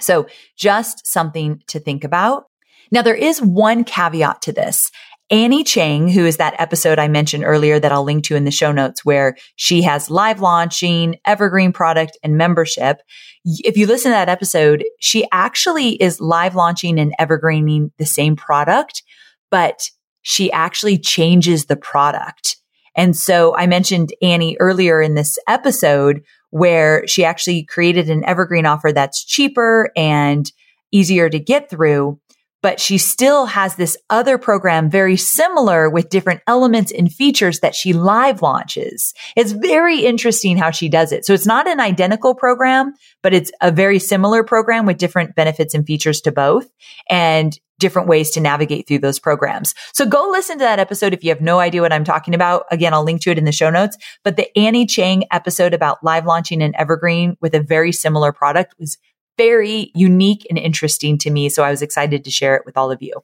So 0.00 0.26
just 0.56 1.06
something 1.06 1.62
to 1.68 1.80
think 1.80 2.04
about. 2.04 2.44
Now 2.92 3.02
there 3.02 3.14
is 3.14 3.40
one 3.40 3.84
caveat 3.84 4.42
to 4.42 4.52
this. 4.52 4.90
Annie 5.28 5.64
Chang, 5.64 6.08
who 6.08 6.24
is 6.24 6.36
that 6.36 6.54
episode 6.60 7.00
I 7.00 7.08
mentioned 7.08 7.42
earlier 7.44 7.80
that 7.80 7.90
I'll 7.90 8.04
link 8.04 8.24
to 8.24 8.36
in 8.36 8.44
the 8.44 8.52
show 8.52 8.70
notes 8.70 9.04
where 9.04 9.36
she 9.56 9.82
has 9.82 10.08
live 10.08 10.40
launching, 10.40 11.16
evergreen 11.24 11.72
product 11.72 12.16
and 12.22 12.36
membership. 12.36 13.02
If 13.44 13.76
you 13.76 13.88
listen 13.88 14.12
to 14.12 14.14
that 14.14 14.28
episode, 14.28 14.84
she 15.00 15.26
actually 15.32 16.00
is 16.00 16.20
live 16.20 16.54
launching 16.54 17.00
and 17.00 17.12
evergreening 17.18 17.90
the 17.98 18.06
same 18.06 18.36
product, 18.36 19.02
but 19.50 19.90
she 20.22 20.52
actually 20.52 20.98
changes 20.98 21.66
the 21.66 21.76
product. 21.76 22.56
And 22.94 23.16
so 23.16 23.56
I 23.56 23.66
mentioned 23.66 24.12
Annie 24.22 24.56
earlier 24.60 25.02
in 25.02 25.14
this 25.14 25.38
episode 25.48 26.22
where 26.50 27.06
she 27.06 27.24
actually 27.24 27.64
created 27.64 28.10
an 28.10 28.24
evergreen 28.24 28.64
offer 28.64 28.92
that's 28.92 29.24
cheaper 29.24 29.90
and 29.96 30.50
easier 30.92 31.28
to 31.28 31.38
get 31.38 31.68
through. 31.68 32.20
But 32.66 32.80
she 32.80 32.98
still 32.98 33.46
has 33.46 33.76
this 33.76 33.96
other 34.10 34.38
program 34.38 34.90
very 34.90 35.16
similar 35.16 35.88
with 35.88 36.08
different 36.08 36.40
elements 36.48 36.90
and 36.90 37.12
features 37.12 37.60
that 37.60 37.76
she 37.76 37.92
live 37.92 38.42
launches. 38.42 39.14
It's 39.36 39.52
very 39.52 40.00
interesting 40.00 40.56
how 40.56 40.72
she 40.72 40.88
does 40.88 41.12
it. 41.12 41.24
So 41.24 41.32
it's 41.32 41.46
not 41.46 41.68
an 41.68 41.78
identical 41.78 42.34
program, 42.34 42.94
but 43.22 43.32
it's 43.32 43.52
a 43.60 43.70
very 43.70 44.00
similar 44.00 44.42
program 44.42 44.84
with 44.84 44.98
different 44.98 45.36
benefits 45.36 45.74
and 45.74 45.86
features 45.86 46.20
to 46.22 46.32
both. 46.32 46.68
And 47.08 47.56
different 47.78 48.08
ways 48.08 48.30
to 48.30 48.40
navigate 48.40 48.88
through 48.88 48.98
those 48.98 49.20
programs. 49.20 49.74
So 49.92 50.04
go 50.04 50.28
listen 50.30 50.58
to 50.58 50.64
that 50.64 50.80
episode 50.80 51.12
if 51.12 51.22
you 51.22 51.28
have 51.28 51.42
no 51.42 51.60
idea 51.60 51.82
what 51.82 51.92
I'm 51.92 52.04
talking 52.04 52.34
about. 52.34 52.64
Again, 52.72 52.94
I'll 52.94 53.04
link 53.04 53.20
to 53.20 53.30
it 53.30 53.38
in 53.38 53.44
the 53.44 53.52
show 53.52 53.70
notes. 53.70 53.96
But 54.24 54.36
the 54.36 54.48
Annie 54.58 54.86
Chang 54.86 55.24
episode 55.30 55.74
about 55.74 56.02
live 56.02 56.26
launching 56.26 56.62
an 56.62 56.72
evergreen 56.74 57.36
with 57.40 57.54
a 57.54 57.60
very 57.60 57.92
similar 57.92 58.32
product 58.32 58.74
was 58.80 58.98
very 59.36 59.90
unique 59.94 60.46
and 60.48 60.58
interesting 60.58 61.18
to 61.18 61.30
me. 61.30 61.48
So 61.48 61.62
I 61.62 61.70
was 61.70 61.82
excited 61.82 62.24
to 62.24 62.30
share 62.30 62.56
it 62.56 62.62
with 62.66 62.76
all 62.76 62.90
of 62.90 63.02
you. 63.02 63.14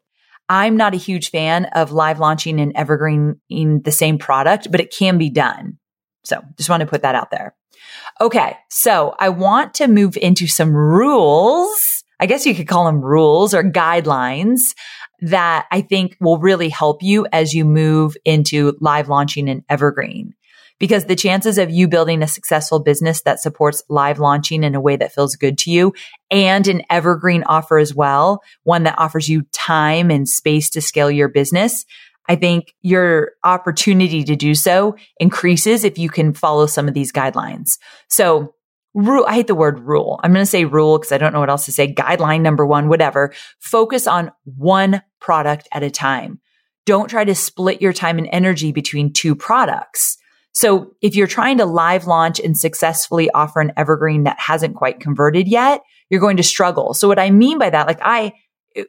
I'm 0.48 0.76
not 0.76 0.94
a 0.94 0.98
huge 0.98 1.30
fan 1.30 1.66
of 1.66 1.92
live 1.92 2.18
launching 2.18 2.60
and 2.60 2.72
evergreen 2.74 3.40
in 3.48 3.82
the 3.82 3.92
same 3.92 4.18
product, 4.18 4.70
but 4.70 4.80
it 4.80 4.94
can 4.96 5.16
be 5.16 5.30
done. 5.30 5.78
So 6.24 6.42
just 6.56 6.68
want 6.68 6.82
to 6.82 6.86
put 6.86 7.02
that 7.02 7.14
out 7.14 7.30
there. 7.30 7.54
Okay. 8.20 8.56
So 8.68 9.14
I 9.18 9.30
want 9.30 9.74
to 9.74 9.88
move 9.88 10.16
into 10.16 10.46
some 10.46 10.74
rules 10.74 12.02
I 12.22 12.26
guess 12.26 12.46
you 12.46 12.54
could 12.54 12.68
call 12.68 12.84
them 12.84 13.00
rules 13.00 13.52
or 13.52 13.64
guidelines 13.64 14.60
that 15.22 15.66
I 15.72 15.80
think 15.80 16.16
will 16.20 16.38
really 16.38 16.68
help 16.68 17.02
you 17.02 17.26
as 17.32 17.52
you 17.52 17.64
move 17.64 18.16
into 18.24 18.76
live 18.80 19.08
launching 19.08 19.48
and 19.48 19.64
evergreen. 19.68 20.34
Because 20.82 21.04
the 21.04 21.14
chances 21.14 21.58
of 21.58 21.70
you 21.70 21.86
building 21.86 22.24
a 22.24 22.26
successful 22.26 22.80
business 22.80 23.22
that 23.22 23.38
supports 23.38 23.84
live 23.88 24.18
launching 24.18 24.64
in 24.64 24.74
a 24.74 24.80
way 24.80 24.96
that 24.96 25.12
feels 25.12 25.36
good 25.36 25.56
to 25.58 25.70
you 25.70 25.94
and 26.28 26.66
an 26.66 26.82
evergreen 26.90 27.44
offer 27.44 27.78
as 27.78 27.94
well, 27.94 28.42
one 28.64 28.82
that 28.82 28.98
offers 28.98 29.28
you 29.28 29.42
time 29.52 30.10
and 30.10 30.28
space 30.28 30.68
to 30.70 30.80
scale 30.80 31.08
your 31.08 31.28
business, 31.28 31.86
I 32.28 32.34
think 32.34 32.74
your 32.80 33.30
opportunity 33.44 34.24
to 34.24 34.34
do 34.34 34.56
so 34.56 34.96
increases 35.20 35.84
if 35.84 35.98
you 35.98 36.10
can 36.10 36.34
follow 36.34 36.66
some 36.66 36.88
of 36.88 36.94
these 36.94 37.12
guidelines. 37.12 37.78
So 38.08 38.52
rule. 38.92 39.24
I 39.28 39.34
hate 39.34 39.46
the 39.46 39.54
word 39.54 39.78
rule. 39.78 40.18
I'm 40.24 40.32
going 40.32 40.42
to 40.42 40.50
say 40.50 40.64
rule 40.64 40.98
because 40.98 41.12
I 41.12 41.18
don't 41.18 41.32
know 41.32 41.38
what 41.38 41.48
else 41.48 41.66
to 41.66 41.72
say. 41.72 41.94
Guideline 41.94 42.40
number 42.40 42.66
one, 42.66 42.88
whatever. 42.88 43.32
Focus 43.60 44.08
on 44.08 44.32
one 44.44 45.00
product 45.20 45.68
at 45.70 45.84
a 45.84 45.90
time. 45.90 46.40
Don't 46.86 47.08
try 47.08 47.24
to 47.24 47.36
split 47.36 47.80
your 47.80 47.92
time 47.92 48.18
and 48.18 48.28
energy 48.32 48.72
between 48.72 49.12
two 49.12 49.36
products. 49.36 50.18
So 50.52 50.94
if 51.00 51.14
you're 51.16 51.26
trying 51.26 51.58
to 51.58 51.64
live 51.64 52.06
launch 52.06 52.38
and 52.38 52.56
successfully 52.56 53.30
offer 53.30 53.60
an 53.60 53.72
evergreen 53.76 54.24
that 54.24 54.38
hasn't 54.38 54.76
quite 54.76 55.00
converted 55.00 55.48
yet, 55.48 55.82
you're 56.10 56.20
going 56.20 56.36
to 56.36 56.42
struggle. 56.42 56.94
So 56.94 57.08
what 57.08 57.18
I 57.18 57.30
mean 57.30 57.58
by 57.58 57.70
that, 57.70 57.86
like 57.86 58.00
I, 58.02 58.34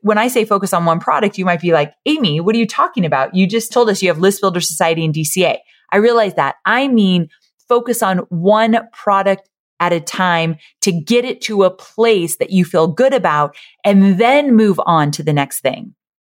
when 0.02 0.18
I 0.18 0.28
say 0.28 0.46
focus 0.46 0.74
on 0.74 0.86
one 0.86 1.00
product, 1.00 1.38
you 1.38 1.46
might 1.46 1.62
be 1.62 1.72
like, 1.72 1.94
Amy, 2.06 2.40
what 2.40 2.56
are 2.56 2.60
you 2.60 2.68
talking 2.68 3.06
about? 3.06 3.34
You 3.34 3.48
just 3.48 3.72
told 3.72 3.90
us 3.90 4.02
you 4.02 4.10
have 4.10 4.20
List 4.20 4.42
Builder 4.42 4.62
Society 4.62 5.06
and 5.06 5.14
DCA. 5.14 5.58
I 5.92 5.98
realize 5.98 6.36
that. 6.36 6.56
I 6.66 6.88
mean, 6.88 7.30
focus 7.68 8.04
on 8.04 8.20
one 8.30 8.78
product 8.92 9.50
at 9.80 9.94
a 9.94 10.00
time 10.00 10.58
to 10.82 10.92
get 10.92 11.26
it 11.26 11.42
to 11.42 11.64
a 11.64 11.72
place 11.72 12.38
that 12.38 12.52
you 12.52 12.66
feel 12.66 12.88
good 12.88 13.14
about 13.14 13.56
and 13.84 14.20
then 14.20 14.56
move 14.56 14.80
on 14.86 15.12
to 15.12 15.24
the 15.24 15.34
next 15.34 15.62
thing. 15.62 15.94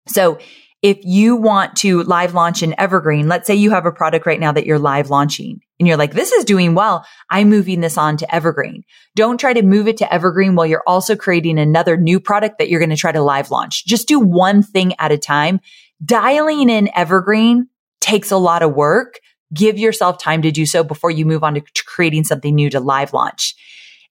So 0.08 0.38
if 0.86 1.04
you 1.04 1.34
want 1.34 1.74
to 1.74 2.04
live 2.04 2.32
launch 2.32 2.62
an 2.62 2.72
evergreen, 2.78 3.26
let's 3.26 3.48
say 3.48 3.56
you 3.56 3.72
have 3.72 3.86
a 3.86 3.90
product 3.90 4.24
right 4.24 4.38
now 4.38 4.52
that 4.52 4.66
you're 4.66 4.78
live 4.78 5.10
launching 5.10 5.60
and 5.80 5.88
you're 5.88 5.96
like, 5.96 6.12
this 6.12 6.30
is 6.30 6.44
doing 6.44 6.76
well. 6.76 7.04
I'm 7.28 7.50
moving 7.50 7.80
this 7.80 7.98
on 7.98 8.16
to 8.18 8.32
evergreen. 8.32 8.84
Don't 9.16 9.40
try 9.40 9.52
to 9.52 9.62
move 9.62 9.88
it 9.88 9.96
to 9.96 10.14
evergreen 10.14 10.54
while 10.54 10.64
you're 10.64 10.84
also 10.86 11.16
creating 11.16 11.58
another 11.58 11.96
new 11.96 12.20
product 12.20 12.58
that 12.58 12.68
you're 12.68 12.78
going 12.78 12.90
to 12.90 12.96
try 12.96 13.10
to 13.10 13.20
live 13.20 13.50
launch. 13.50 13.84
Just 13.84 14.06
do 14.06 14.20
one 14.20 14.62
thing 14.62 14.94
at 15.00 15.10
a 15.10 15.18
time. 15.18 15.58
Dialing 16.04 16.70
in 16.70 16.88
evergreen 16.94 17.66
takes 18.00 18.30
a 18.30 18.36
lot 18.36 18.62
of 18.62 18.72
work. 18.72 19.18
Give 19.52 19.76
yourself 19.80 20.22
time 20.22 20.42
to 20.42 20.52
do 20.52 20.66
so 20.66 20.84
before 20.84 21.10
you 21.10 21.26
move 21.26 21.42
on 21.42 21.54
to 21.54 21.62
creating 21.84 22.22
something 22.22 22.54
new 22.54 22.70
to 22.70 22.78
live 22.78 23.12
launch. 23.12 23.56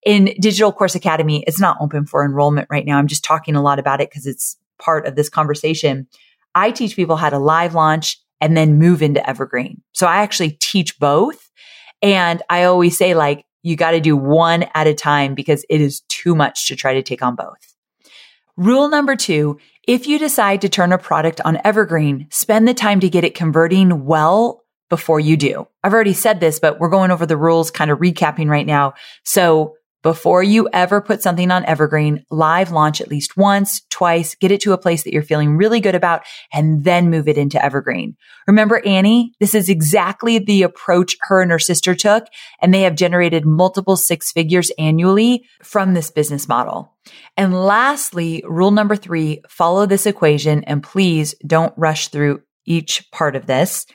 In 0.05 0.35
Digital 0.41 0.73
Course 0.73 0.95
Academy, 0.95 1.41
it's 1.47 1.61
not 1.61 1.77
open 1.79 2.05
for 2.05 2.25
enrollment 2.25 2.67
right 2.69 2.85
now. 2.85 2.97
I'm 2.97 3.07
just 3.07 3.23
talking 3.23 3.55
a 3.55 3.61
lot 3.61 3.79
about 3.79 4.01
it 4.01 4.09
because 4.09 4.27
it's 4.27 4.57
part 4.77 5.07
of 5.07 5.15
this 5.15 5.29
conversation. 5.29 6.09
I 6.55 6.71
teach 6.71 6.95
people 6.95 7.17
how 7.17 7.29
to 7.29 7.37
live 7.37 7.75
launch 7.75 8.17
and 8.41 8.55
then 8.55 8.79
move 8.79 9.01
into 9.01 9.27
evergreen. 9.29 9.81
So 9.91 10.07
I 10.07 10.17
actually 10.17 10.51
teach 10.51 10.97
both. 10.97 11.51
And 12.01 12.41
I 12.49 12.63
always 12.63 12.97
say 12.97 13.13
like, 13.13 13.45
you 13.61 13.75
got 13.75 13.91
to 13.91 13.99
do 13.99 14.15
one 14.15 14.65
at 14.75 14.87
a 14.87 14.93
time 14.93 15.35
because 15.35 15.65
it 15.69 15.81
is 15.81 16.01
too 16.07 16.35
much 16.35 16.67
to 16.67 16.75
try 16.75 16.93
to 16.93 17.03
take 17.03 17.21
on 17.21 17.35
both. 17.35 17.75
Rule 18.57 18.89
number 18.89 19.15
two, 19.15 19.59
if 19.87 20.07
you 20.07 20.17
decide 20.17 20.61
to 20.61 20.69
turn 20.69 20.93
a 20.93 20.97
product 20.97 21.41
on 21.43 21.59
evergreen, 21.63 22.27
spend 22.29 22.67
the 22.67 22.73
time 22.73 22.99
to 23.01 23.09
get 23.09 23.23
it 23.23 23.35
converting 23.35 24.05
well 24.05 24.63
before 24.89 25.19
you 25.19 25.35
do. 25.35 25.67
I've 25.83 25.93
already 25.93 26.13
said 26.13 26.39
this, 26.39 26.59
but 26.59 26.79
we're 26.79 26.89
going 26.89 27.11
over 27.11 27.25
the 27.25 27.37
rules, 27.37 27.71
kind 27.71 27.91
of 27.91 27.99
recapping 27.99 28.47
right 28.47 28.65
now. 28.65 28.93
So 29.23 29.75
before 30.05 30.43
you 30.43 30.69
ever 30.71 31.01
put 31.01 31.23
something 31.23 31.49
on 31.49 31.65
Evergreen, 31.65 32.23
live 32.29 32.69
launch 32.69 33.01
at 33.01 33.07
least 33.07 33.35
once, 33.35 33.81
twice, 33.89 34.35
get 34.35 34.51
it 34.51 34.61
to 34.61 34.71
a 34.71 34.77
place 34.77 35.01
that 35.01 35.11
you're 35.11 35.23
feeling 35.23 35.57
really 35.57 35.79
good 35.79 35.95
about, 35.95 36.21
and 36.53 36.83
then 36.83 37.09
move 37.09 37.27
it 37.27 37.39
into 37.39 37.59
Evergreen. 37.65 38.15
Remember 38.45 38.85
Annie? 38.85 39.33
This 39.39 39.55
is 39.55 39.67
exactly 39.67 40.37
the 40.37 40.61
approach 40.61 41.17
her 41.21 41.41
and 41.41 41.49
her 41.49 41.57
sister 41.57 41.95
took, 41.95 42.27
and 42.61 42.71
they 42.71 42.81
have 42.81 42.93
generated 42.93 43.47
multiple 43.47 43.95
six 43.95 44.31
figures 44.31 44.71
annually 44.77 45.43
from 45.63 45.95
this 45.95 46.11
business 46.11 46.47
model. 46.47 46.95
And 47.35 47.65
lastly, 47.65 48.43
rule 48.47 48.69
number 48.69 48.95
three, 48.95 49.41
follow 49.49 49.87
this 49.87 50.05
equation 50.05 50.63
and 50.65 50.83
please 50.83 51.33
don't 51.47 51.73
rush 51.77 52.09
through 52.09 52.43
each 52.63 53.09
part 53.09 53.35
of 53.35 53.47
this. 53.47 53.87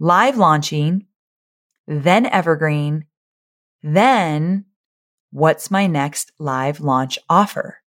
Live 0.00 0.38
launching, 0.38 1.06
then 1.86 2.26
Evergreen, 2.26 3.04
then 3.84 4.64
what's 5.36 5.70
my 5.70 5.86
next 5.86 6.32
live 6.38 6.80
launch 6.80 7.18
offer? 7.28 7.82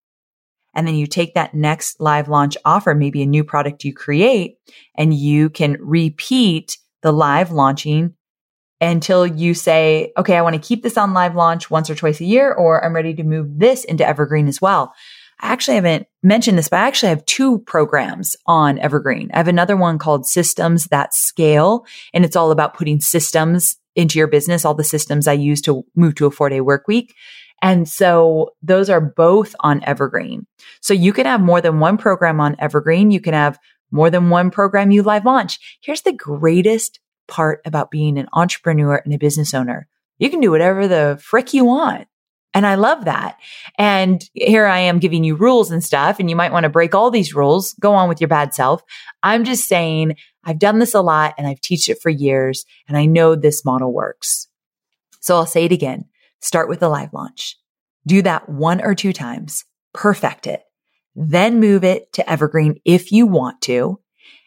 And 0.76 0.88
then 0.88 0.94
you 0.94 1.08
take 1.08 1.34
that 1.34 1.56
next 1.56 2.00
live 2.00 2.30
launch 2.30 2.56
offer, 2.64 2.94
maybe 2.94 3.24
a 3.24 3.26
new 3.26 3.44
product 3.44 3.84
you 3.84 3.92
create, 3.92 4.58
and 4.96 5.16
you 5.16 5.50
can 5.50 5.78
repeat 5.80 6.78
the 7.02 7.12
live 7.12 7.52
launching 7.52 8.14
until 8.80 9.26
you 9.26 9.56
say, 9.56 10.14
okay, 10.16 10.38
I 10.38 10.44
want 10.44 10.62
to 10.62 10.68
keep 10.68 10.84
this 10.84 10.96
on 10.96 11.16
live 11.16 11.36
launch 11.36 11.72
once 11.72 11.90
or 11.90 11.96
twice 11.96 12.22
a 12.22 12.26
year, 12.26 12.54
or 12.54 12.86
I'm 12.86 12.94
ready 12.94 13.16
to 13.16 13.24
move 13.24 13.48
this 13.58 13.84
into 13.84 14.08
Evergreen 14.08 14.48
as 14.48 14.62
well. 14.62 14.94
I 15.42 15.48
actually 15.48 15.76
haven't 15.76 16.06
mentioned 16.22 16.56
this, 16.56 16.70
but 16.70 16.82
I 16.82 16.88
actually 16.88 17.10
have 17.10 17.26
two 17.26 17.60
programs 17.60 18.36
on 18.46 18.78
Evergreen. 18.78 19.32
I 19.34 19.38
have 19.38 19.48
another 19.48 19.76
one 19.76 19.98
called 19.98 20.28
Systems 20.28 20.86
That 20.86 21.16
Scale, 21.16 21.84
and 22.14 22.24
it's 22.24 22.36
all 22.36 22.52
about 22.52 22.76
putting 22.76 23.02
systems 23.02 23.76
into 23.96 24.20
your 24.20 24.28
business, 24.28 24.66
all 24.66 24.74
the 24.74 24.84
systems 24.84 25.28
I 25.28 25.34
use 25.34 25.62
to 25.62 25.86
move 25.96 26.16
to 26.16 26.26
a 26.26 26.32
four 26.32 26.50
day 26.50 26.62
work 26.62 26.88
week. 26.88 27.16
And 27.62 27.88
so 27.88 28.52
those 28.62 28.90
are 28.90 29.02
both 29.02 29.56
on 29.60 29.84
Evergreen. 29.84 30.48
So 30.82 30.94
you 30.94 31.12
can 31.12 31.26
have 31.26 31.42
more 31.42 31.62
than 31.62 31.80
one 31.80 31.98
program 31.98 32.40
on 32.40 32.56
Evergreen. 32.60 33.12
You 33.12 33.20
can 33.20 33.34
have 33.34 33.60
more 33.92 34.10
than 34.10 34.30
one 34.30 34.52
program 34.52 34.92
you 34.92 35.04
live 35.04 35.26
launch. 35.26 35.80
Here's 35.82 36.04
the 36.04 36.14
greatest 36.14 37.00
part 37.28 37.62
about 37.66 37.92
being 37.92 38.18
an 38.18 38.28
entrepreneur 38.34 39.02
and 39.04 39.14
a 39.14 39.18
business 39.18 39.54
owner. 39.54 39.88
You 40.20 40.30
can 40.30 40.40
do 40.40 40.52
whatever 40.52 40.88
the 40.88 41.20
frick 41.22 41.54
you 41.54 41.66
want. 41.66 42.08
And 42.54 42.66
I 42.66 42.76
love 42.76 43.06
that. 43.06 43.38
And 43.78 44.28
here 44.34 44.66
I 44.66 44.80
am 44.80 44.98
giving 44.98 45.24
you 45.24 45.36
rules 45.36 45.70
and 45.70 45.84
stuff, 45.84 46.20
and 46.20 46.30
you 46.30 46.36
might 46.36 46.52
want 46.52 46.64
to 46.64 46.70
break 46.70 46.96
all 46.96 47.12
these 47.12 47.36
rules. 47.36 47.74
Go 47.74 47.94
on 47.94 48.10
with 48.10 48.20
your 48.20 48.28
bad 48.28 48.56
self. 48.56 48.82
I'm 49.22 49.44
just 49.44 49.68
saying 49.68 50.16
I've 50.44 50.60
done 50.60 50.80
this 50.80 50.94
a 50.94 51.02
lot 51.02 51.34
and 51.38 51.48
I've 51.48 51.62
taught 51.62 51.90
it 51.90 52.02
for 52.02 52.10
years 52.10 52.66
and 52.88 52.98
I 52.98 53.06
know 53.06 53.36
this 53.36 53.66
model 53.66 53.94
works. 53.94 54.48
So 55.20 55.36
I'll 55.36 55.46
say 55.46 55.66
it 55.66 55.72
again. 55.72 56.06
Start 56.42 56.70
with 56.70 56.82
a 56.82 56.90
live 56.90 57.14
launch. 57.14 57.58
Do 58.08 58.22
that 58.22 58.48
one 58.48 58.82
or 58.82 58.96
two 58.96 59.14
times. 59.14 59.66
Perfect 59.94 60.48
it. 60.48 60.64
Then 61.16 61.60
move 61.60 61.84
it 61.84 62.14
to 62.14 62.30
evergreen 62.30 62.80
if 62.86 63.12
you 63.12 63.28
want 63.28 63.62
to. 63.64 64.00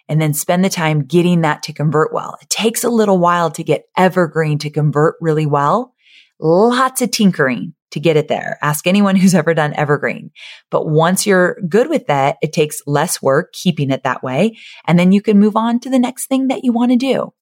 And 0.08 0.20
then 0.20 0.34
spend 0.34 0.64
the 0.64 0.70
time 0.70 1.04
getting 1.04 1.42
that 1.42 1.62
to 1.64 1.72
convert 1.72 2.12
well. 2.12 2.36
It 2.42 2.50
takes 2.50 2.84
a 2.84 2.90
little 2.90 3.18
while 3.18 3.50
to 3.52 3.62
get 3.62 3.84
evergreen 3.96 4.58
to 4.58 4.70
convert 4.70 5.16
really 5.20 5.46
well. 5.46 5.94
Lots 6.40 7.02
of 7.02 7.10
tinkering 7.12 7.74
to 7.92 8.00
get 8.00 8.16
it 8.16 8.28
there. 8.28 8.58
Ask 8.62 8.86
anyone 8.86 9.16
who's 9.16 9.34
ever 9.34 9.54
done 9.54 9.74
evergreen. 9.74 10.30
But 10.70 10.88
once 10.88 11.26
you're 11.26 11.58
good 11.68 11.88
with 11.88 12.06
that, 12.08 12.36
it 12.42 12.52
takes 12.52 12.82
less 12.86 13.22
work 13.22 13.52
keeping 13.52 13.90
it 13.90 14.02
that 14.02 14.22
way. 14.22 14.58
And 14.86 14.98
then 14.98 15.12
you 15.12 15.22
can 15.22 15.38
move 15.38 15.56
on 15.56 15.80
to 15.80 15.90
the 15.90 15.98
next 15.98 16.26
thing 16.26 16.48
that 16.48 16.64
you 16.64 16.72
want 16.72 16.90
to 16.92 16.96
do. 16.96 17.32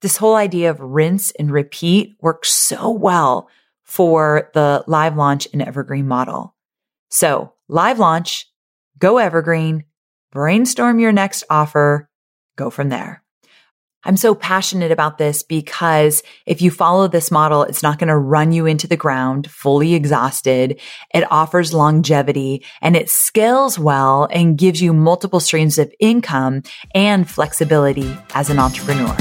This 0.00 0.16
whole 0.16 0.34
idea 0.34 0.70
of 0.70 0.80
rinse 0.80 1.30
and 1.32 1.50
repeat 1.50 2.16
works 2.20 2.50
so 2.50 2.90
well 2.90 3.48
for 3.84 4.50
the 4.54 4.82
live 4.86 5.16
launch 5.16 5.46
and 5.52 5.62
evergreen 5.62 6.08
model. 6.08 6.54
So 7.08 7.52
live 7.68 7.98
launch, 7.98 8.46
go 8.98 9.18
evergreen, 9.18 9.84
brainstorm 10.30 10.98
your 10.98 11.12
next 11.12 11.44
offer, 11.50 12.08
go 12.56 12.70
from 12.70 12.88
there. 12.88 13.21
I'm 14.04 14.16
so 14.16 14.34
passionate 14.34 14.90
about 14.90 15.18
this 15.18 15.44
because 15.44 16.24
if 16.44 16.60
you 16.60 16.72
follow 16.72 17.06
this 17.06 17.30
model, 17.30 17.62
it's 17.62 17.84
not 17.84 18.00
going 18.00 18.08
to 18.08 18.16
run 18.16 18.50
you 18.50 18.66
into 18.66 18.88
the 18.88 18.96
ground 18.96 19.48
fully 19.48 19.94
exhausted. 19.94 20.80
It 21.14 21.30
offers 21.30 21.72
longevity 21.72 22.64
and 22.80 22.96
it 22.96 23.08
scales 23.08 23.78
well 23.78 24.26
and 24.32 24.58
gives 24.58 24.82
you 24.82 24.92
multiple 24.92 25.38
streams 25.38 25.78
of 25.78 25.92
income 26.00 26.64
and 26.96 27.30
flexibility 27.30 28.12
as 28.34 28.50
an 28.50 28.58
entrepreneur. 28.58 29.16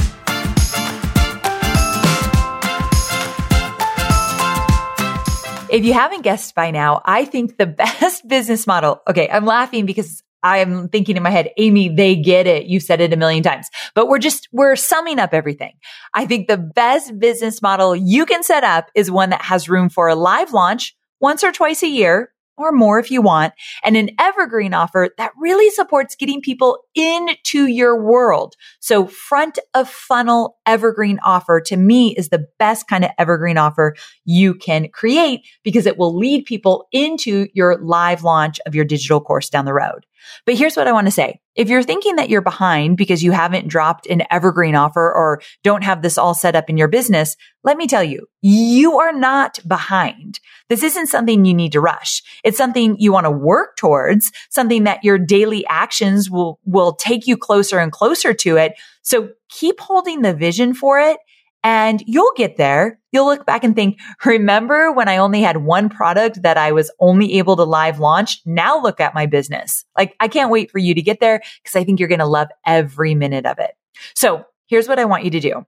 If 5.70 5.86
you 5.86 5.94
haven't 5.94 6.24
guessed 6.24 6.56
by 6.56 6.72
now, 6.72 7.04
I 7.06 7.26
think 7.26 7.58
the 7.58 7.68
best 7.68 8.28
business 8.28 8.66
model. 8.66 9.00
Okay. 9.08 9.30
I'm 9.30 9.46
laughing 9.46 9.86
because 9.86 10.24
I'm 10.44 10.90
thinking 10.90 11.18
in 11.18 11.24
my 11.24 11.30
head, 11.30 11.52
Amy, 11.58 11.90
they 11.90 12.16
get 12.16 12.48
it. 12.48 12.66
You 12.66 12.80
said 12.80 13.02
it 13.02 13.14
a 13.14 13.18
million 13.18 13.44
times, 13.44 13.70
but 13.94 14.08
we're 14.08 14.20
just, 14.20 14.48
we're 14.52 14.76
summing 14.76 15.20
up 15.20 15.34
everything. 15.34 15.74
I 16.14 16.26
think 16.26 16.48
the 16.48 16.58
best 16.58 17.20
business 17.20 17.62
model 17.62 17.96
you 17.96 18.26
can 18.26 18.44
set 18.44 18.64
up 18.64 18.90
is 18.96 19.12
one 19.12 19.30
that 19.30 19.42
has 19.44 19.70
room 19.70 19.90
for 19.90 20.08
a 20.08 20.16
live 20.16 20.54
launch 20.54 20.96
once 21.20 21.44
or 21.44 21.52
twice 21.52 21.84
a 21.84 21.88
year 21.88 22.32
or 22.58 22.72
more 22.72 23.00
if 23.00 23.10
you 23.10 23.22
want, 23.22 23.54
and 23.84 23.98
an 23.98 24.10
evergreen 24.20 24.74
offer 24.74 25.10
that 25.18 25.32
really 25.40 25.70
supports 25.72 26.16
getting 26.16 26.42
people 26.42 26.80
into 26.94 27.66
your 27.66 28.00
world. 28.00 28.56
So 28.80 29.08
front 29.08 29.58
of 29.74 29.90
funnel 29.90 30.58
evergreen 30.66 31.20
offer 31.24 31.60
to 31.62 31.78
me 31.78 32.16
is 32.16 32.30
the 32.30 32.46
best 32.60 32.88
kind 32.88 33.04
of 33.04 33.12
evergreen 33.18 33.58
offer 33.58 33.96
you 34.26 34.54
can 34.54 34.90
create 34.90 35.42
because 35.64 35.86
it 35.86 35.98
will 35.98 36.16
lead 36.16 36.46
people 36.46 36.88
into 36.92 37.48
your 37.54 37.78
live 37.82 38.24
launch 38.24 38.60
of 38.66 38.76
your 38.76 38.86
digital 38.86 39.22
course 39.22 39.50
down 39.50 39.66
the 39.66 39.74
road. 39.74 40.06
But 40.46 40.56
here's 40.56 40.76
what 40.76 40.88
I 40.88 40.92
want 40.92 41.08
to 41.08 41.12
say. 41.12 41.40
If 41.56 41.70
you're 41.70 41.84
thinking 41.84 42.16
that 42.16 42.30
you're 42.30 42.42
behind 42.42 42.98
because 42.98 43.24
you 43.24 43.32
haven't 43.32 43.68
dropped 43.68 44.08
an 44.08 44.24
evergreen 44.32 44.76
offer 44.76 45.12
or 45.12 45.42
don't 45.64 45.84
have 45.84 46.02
this 46.02 46.18
all 46.18 46.34
set 46.34 46.56
up 46.56 46.70
in 46.70 46.78
your 46.78 46.88
business, 46.88 47.36
let 47.64 47.78
me 47.78 47.88
tell 47.88 48.04
you, 48.04 48.28
you 48.42 49.00
are 49.00 49.14
not 49.14 49.60
behind. 49.68 50.40
This 50.70 50.84
isn't 50.84 51.08
something 51.08 51.46
you 51.46 51.54
need 51.54 51.74
to 51.74 51.82
rush. 51.82 52.24
It's 52.44 52.58
something 52.58 52.96
you 53.00 53.12
want 53.12 53.26
to 53.26 53.32
work 53.32 53.76
towards, 53.78 54.32
something 54.50 54.86
that 54.86 55.04
your 55.04 55.18
daily 55.18 55.66
actions 55.68 56.30
will, 56.30 56.60
will 56.66 56.94
take 56.94 57.28
you 57.28 57.38
closer 57.38 57.80
and 57.80 57.92
closer 57.92 58.34
to 58.34 58.58
it. 58.58 58.74
So 59.02 59.30
keep 59.50 59.80
holding 59.80 60.22
the 60.22 60.34
vision 60.34 60.74
for 60.74 61.00
it 61.00 61.18
and 61.64 62.04
you'll 62.08 62.34
get 62.36 62.58
there. 62.58 63.00
You'll 63.12 63.26
look 63.26 63.46
back 63.46 63.64
and 63.64 63.76
think, 63.76 64.00
remember 64.26 64.92
when 64.92 65.08
I 65.08 65.18
only 65.18 65.42
had 65.42 65.58
one 65.58 65.90
product 65.90 66.42
that 66.42 66.58
I 66.58 66.72
was 66.72 66.92
only 67.00 67.38
able 67.38 67.56
to 67.58 67.64
live 67.64 68.00
launch? 68.00 68.42
Now 68.46 68.82
look 68.82 69.00
at 69.00 69.14
my 69.14 69.26
business. 69.26 69.86
Like 69.98 70.16
I 70.20 70.28
can't 70.28 70.52
wait 70.52 70.72
for 70.72 70.80
you 70.80 70.96
to 70.96 71.02
get 71.02 71.20
there 71.20 71.42
because 71.62 71.76
I 71.76 71.84
think 71.84 72.00
you're 72.00 72.10
going 72.10 72.20
to 72.20 72.26
love 72.26 72.48
every 72.66 73.14
minute 73.14 73.46
of 73.46 73.60
it. 73.60 73.72
So 74.16 74.46
here's 74.68 74.88
what 74.88 75.00
I 75.00 75.06
want 75.06 75.26
you 75.26 75.32
to 75.32 75.40
do. 75.40 75.66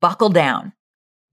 Buckle 0.00 0.30
down. 0.30 0.72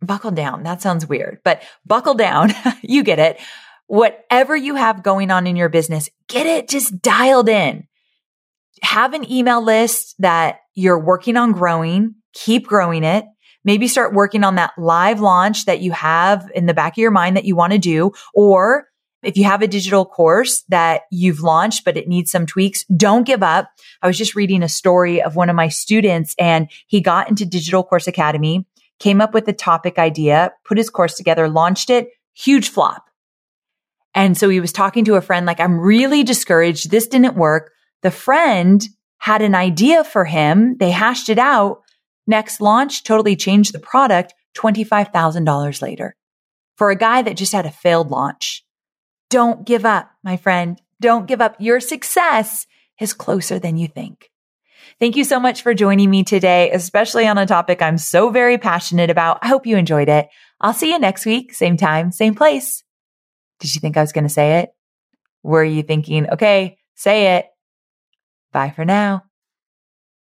Buckle 0.01 0.31
down. 0.31 0.63
That 0.63 0.81
sounds 0.81 1.07
weird, 1.07 1.39
but 1.43 1.63
buckle 1.85 2.15
down. 2.15 2.51
you 2.81 3.03
get 3.03 3.19
it. 3.19 3.39
whatever 3.87 4.55
you 4.55 4.75
have 4.75 5.03
going 5.03 5.31
on 5.31 5.45
in 5.45 5.55
your 5.57 5.67
business, 5.69 6.09
get 6.27 6.45
it 6.45 6.69
just 6.69 7.01
dialed 7.01 7.49
in. 7.49 7.87
Have 8.83 9.13
an 9.13 9.29
email 9.29 9.61
list 9.61 10.15
that 10.19 10.59
you're 10.73 10.97
working 10.99 11.35
on 11.35 11.51
growing, 11.51 12.15
keep 12.33 12.67
growing 12.67 13.03
it. 13.03 13.25
Maybe 13.63 13.87
start 13.87 14.13
working 14.13 14.43
on 14.43 14.55
that 14.55 14.71
live 14.77 15.19
launch 15.19 15.65
that 15.65 15.81
you 15.81 15.91
have 15.91 16.49
in 16.55 16.65
the 16.65 16.73
back 16.73 16.93
of 16.93 16.97
your 16.97 17.11
mind 17.11 17.37
that 17.37 17.45
you 17.45 17.55
want 17.55 17.73
to 17.73 17.79
do. 17.79 18.11
Or 18.33 18.87
if 19.23 19.37
you 19.37 19.43
have 19.43 19.61
a 19.61 19.67
digital 19.67 20.05
course 20.05 20.63
that 20.69 21.03
you've 21.11 21.41
launched, 21.41 21.85
but 21.85 21.95
it 21.95 22.07
needs 22.07 22.31
some 22.31 22.47
tweaks, 22.47 22.85
don't 22.85 23.25
give 23.25 23.43
up. 23.43 23.69
I 24.01 24.07
was 24.07 24.17
just 24.17 24.35
reading 24.35 24.63
a 24.63 24.69
story 24.69 25.21
of 25.21 25.35
one 25.35 25.49
of 25.49 25.55
my 25.55 25.67
students 25.67 26.33
and 26.39 26.71
he 26.87 27.01
got 27.01 27.29
into 27.29 27.45
Digital 27.45 27.83
Course 27.83 28.07
Academy, 28.07 28.65
came 28.99 29.21
up 29.21 29.33
with 29.33 29.47
a 29.47 29.53
topic 29.53 29.99
idea, 29.99 30.53
put 30.65 30.77
his 30.77 30.89
course 30.89 31.15
together, 31.15 31.47
launched 31.47 31.91
it, 31.91 32.09
huge 32.33 32.69
flop. 32.69 33.05
And 34.13 34.37
so 34.37 34.49
he 34.49 34.59
was 34.59 34.73
talking 34.73 35.05
to 35.05 35.15
a 35.15 35.21
friend, 35.21 35.45
like, 35.45 35.59
I'm 35.59 35.79
really 35.79 36.23
discouraged. 36.23 36.91
This 36.91 37.07
didn't 37.07 37.35
work. 37.35 37.71
The 38.01 38.11
friend 38.11 38.83
had 39.19 39.41
an 39.41 39.55
idea 39.55 40.03
for 40.03 40.25
him. 40.25 40.77
They 40.79 40.91
hashed 40.91 41.29
it 41.29 41.39
out. 41.39 41.81
Next 42.31 42.61
launch 42.61 43.03
totally 43.03 43.35
changed 43.35 43.73
the 43.73 43.79
product 43.79 44.33
$25,000 44.55 45.81
later 45.81 46.15
for 46.77 46.89
a 46.89 46.95
guy 46.95 47.21
that 47.21 47.35
just 47.35 47.51
had 47.51 47.65
a 47.65 47.71
failed 47.71 48.09
launch. 48.09 48.63
Don't 49.29 49.65
give 49.65 49.83
up, 49.83 50.09
my 50.23 50.37
friend. 50.37 50.81
Don't 51.01 51.27
give 51.27 51.41
up. 51.41 51.57
Your 51.59 51.81
success 51.81 52.67
is 53.01 53.13
closer 53.13 53.59
than 53.59 53.75
you 53.75 53.89
think. 53.89 54.31
Thank 54.97 55.17
you 55.17 55.25
so 55.25 55.41
much 55.41 55.61
for 55.61 55.73
joining 55.73 56.09
me 56.09 56.23
today, 56.23 56.71
especially 56.71 57.27
on 57.27 57.37
a 57.37 57.45
topic 57.45 57.81
I'm 57.81 57.97
so 57.97 58.29
very 58.29 58.57
passionate 58.57 59.09
about. 59.09 59.39
I 59.41 59.49
hope 59.49 59.65
you 59.65 59.75
enjoyed 59.75 60.07
it. 60.07 60.29
I'll 60.61 60.71
see 60.71 60.93
you 60.93 60.99
next 60.99 61.25
week, 61.25 61.53
same 61.53 61.75
time, 61.75 62.13
same 62.13 62.33
place. 62.33 62.81
Did 63.59 63.75
you 63.75 63.81
think 63.81 63.97
I 63.97 64.01
was 64.01 64.13
going 64.13 64.23
to 64.23 64.29
say 64.29 64.59
it? 64.59 64.69
Were 65.43 65.65
you 65.65 65.83
thinking, 65.83 66.29
okay, 66.29 66.77
say 66.95 67.35
it? 67.35 67.47
Bye 68.53 68.69
for 68.69 68.85
now. 68.85 69.23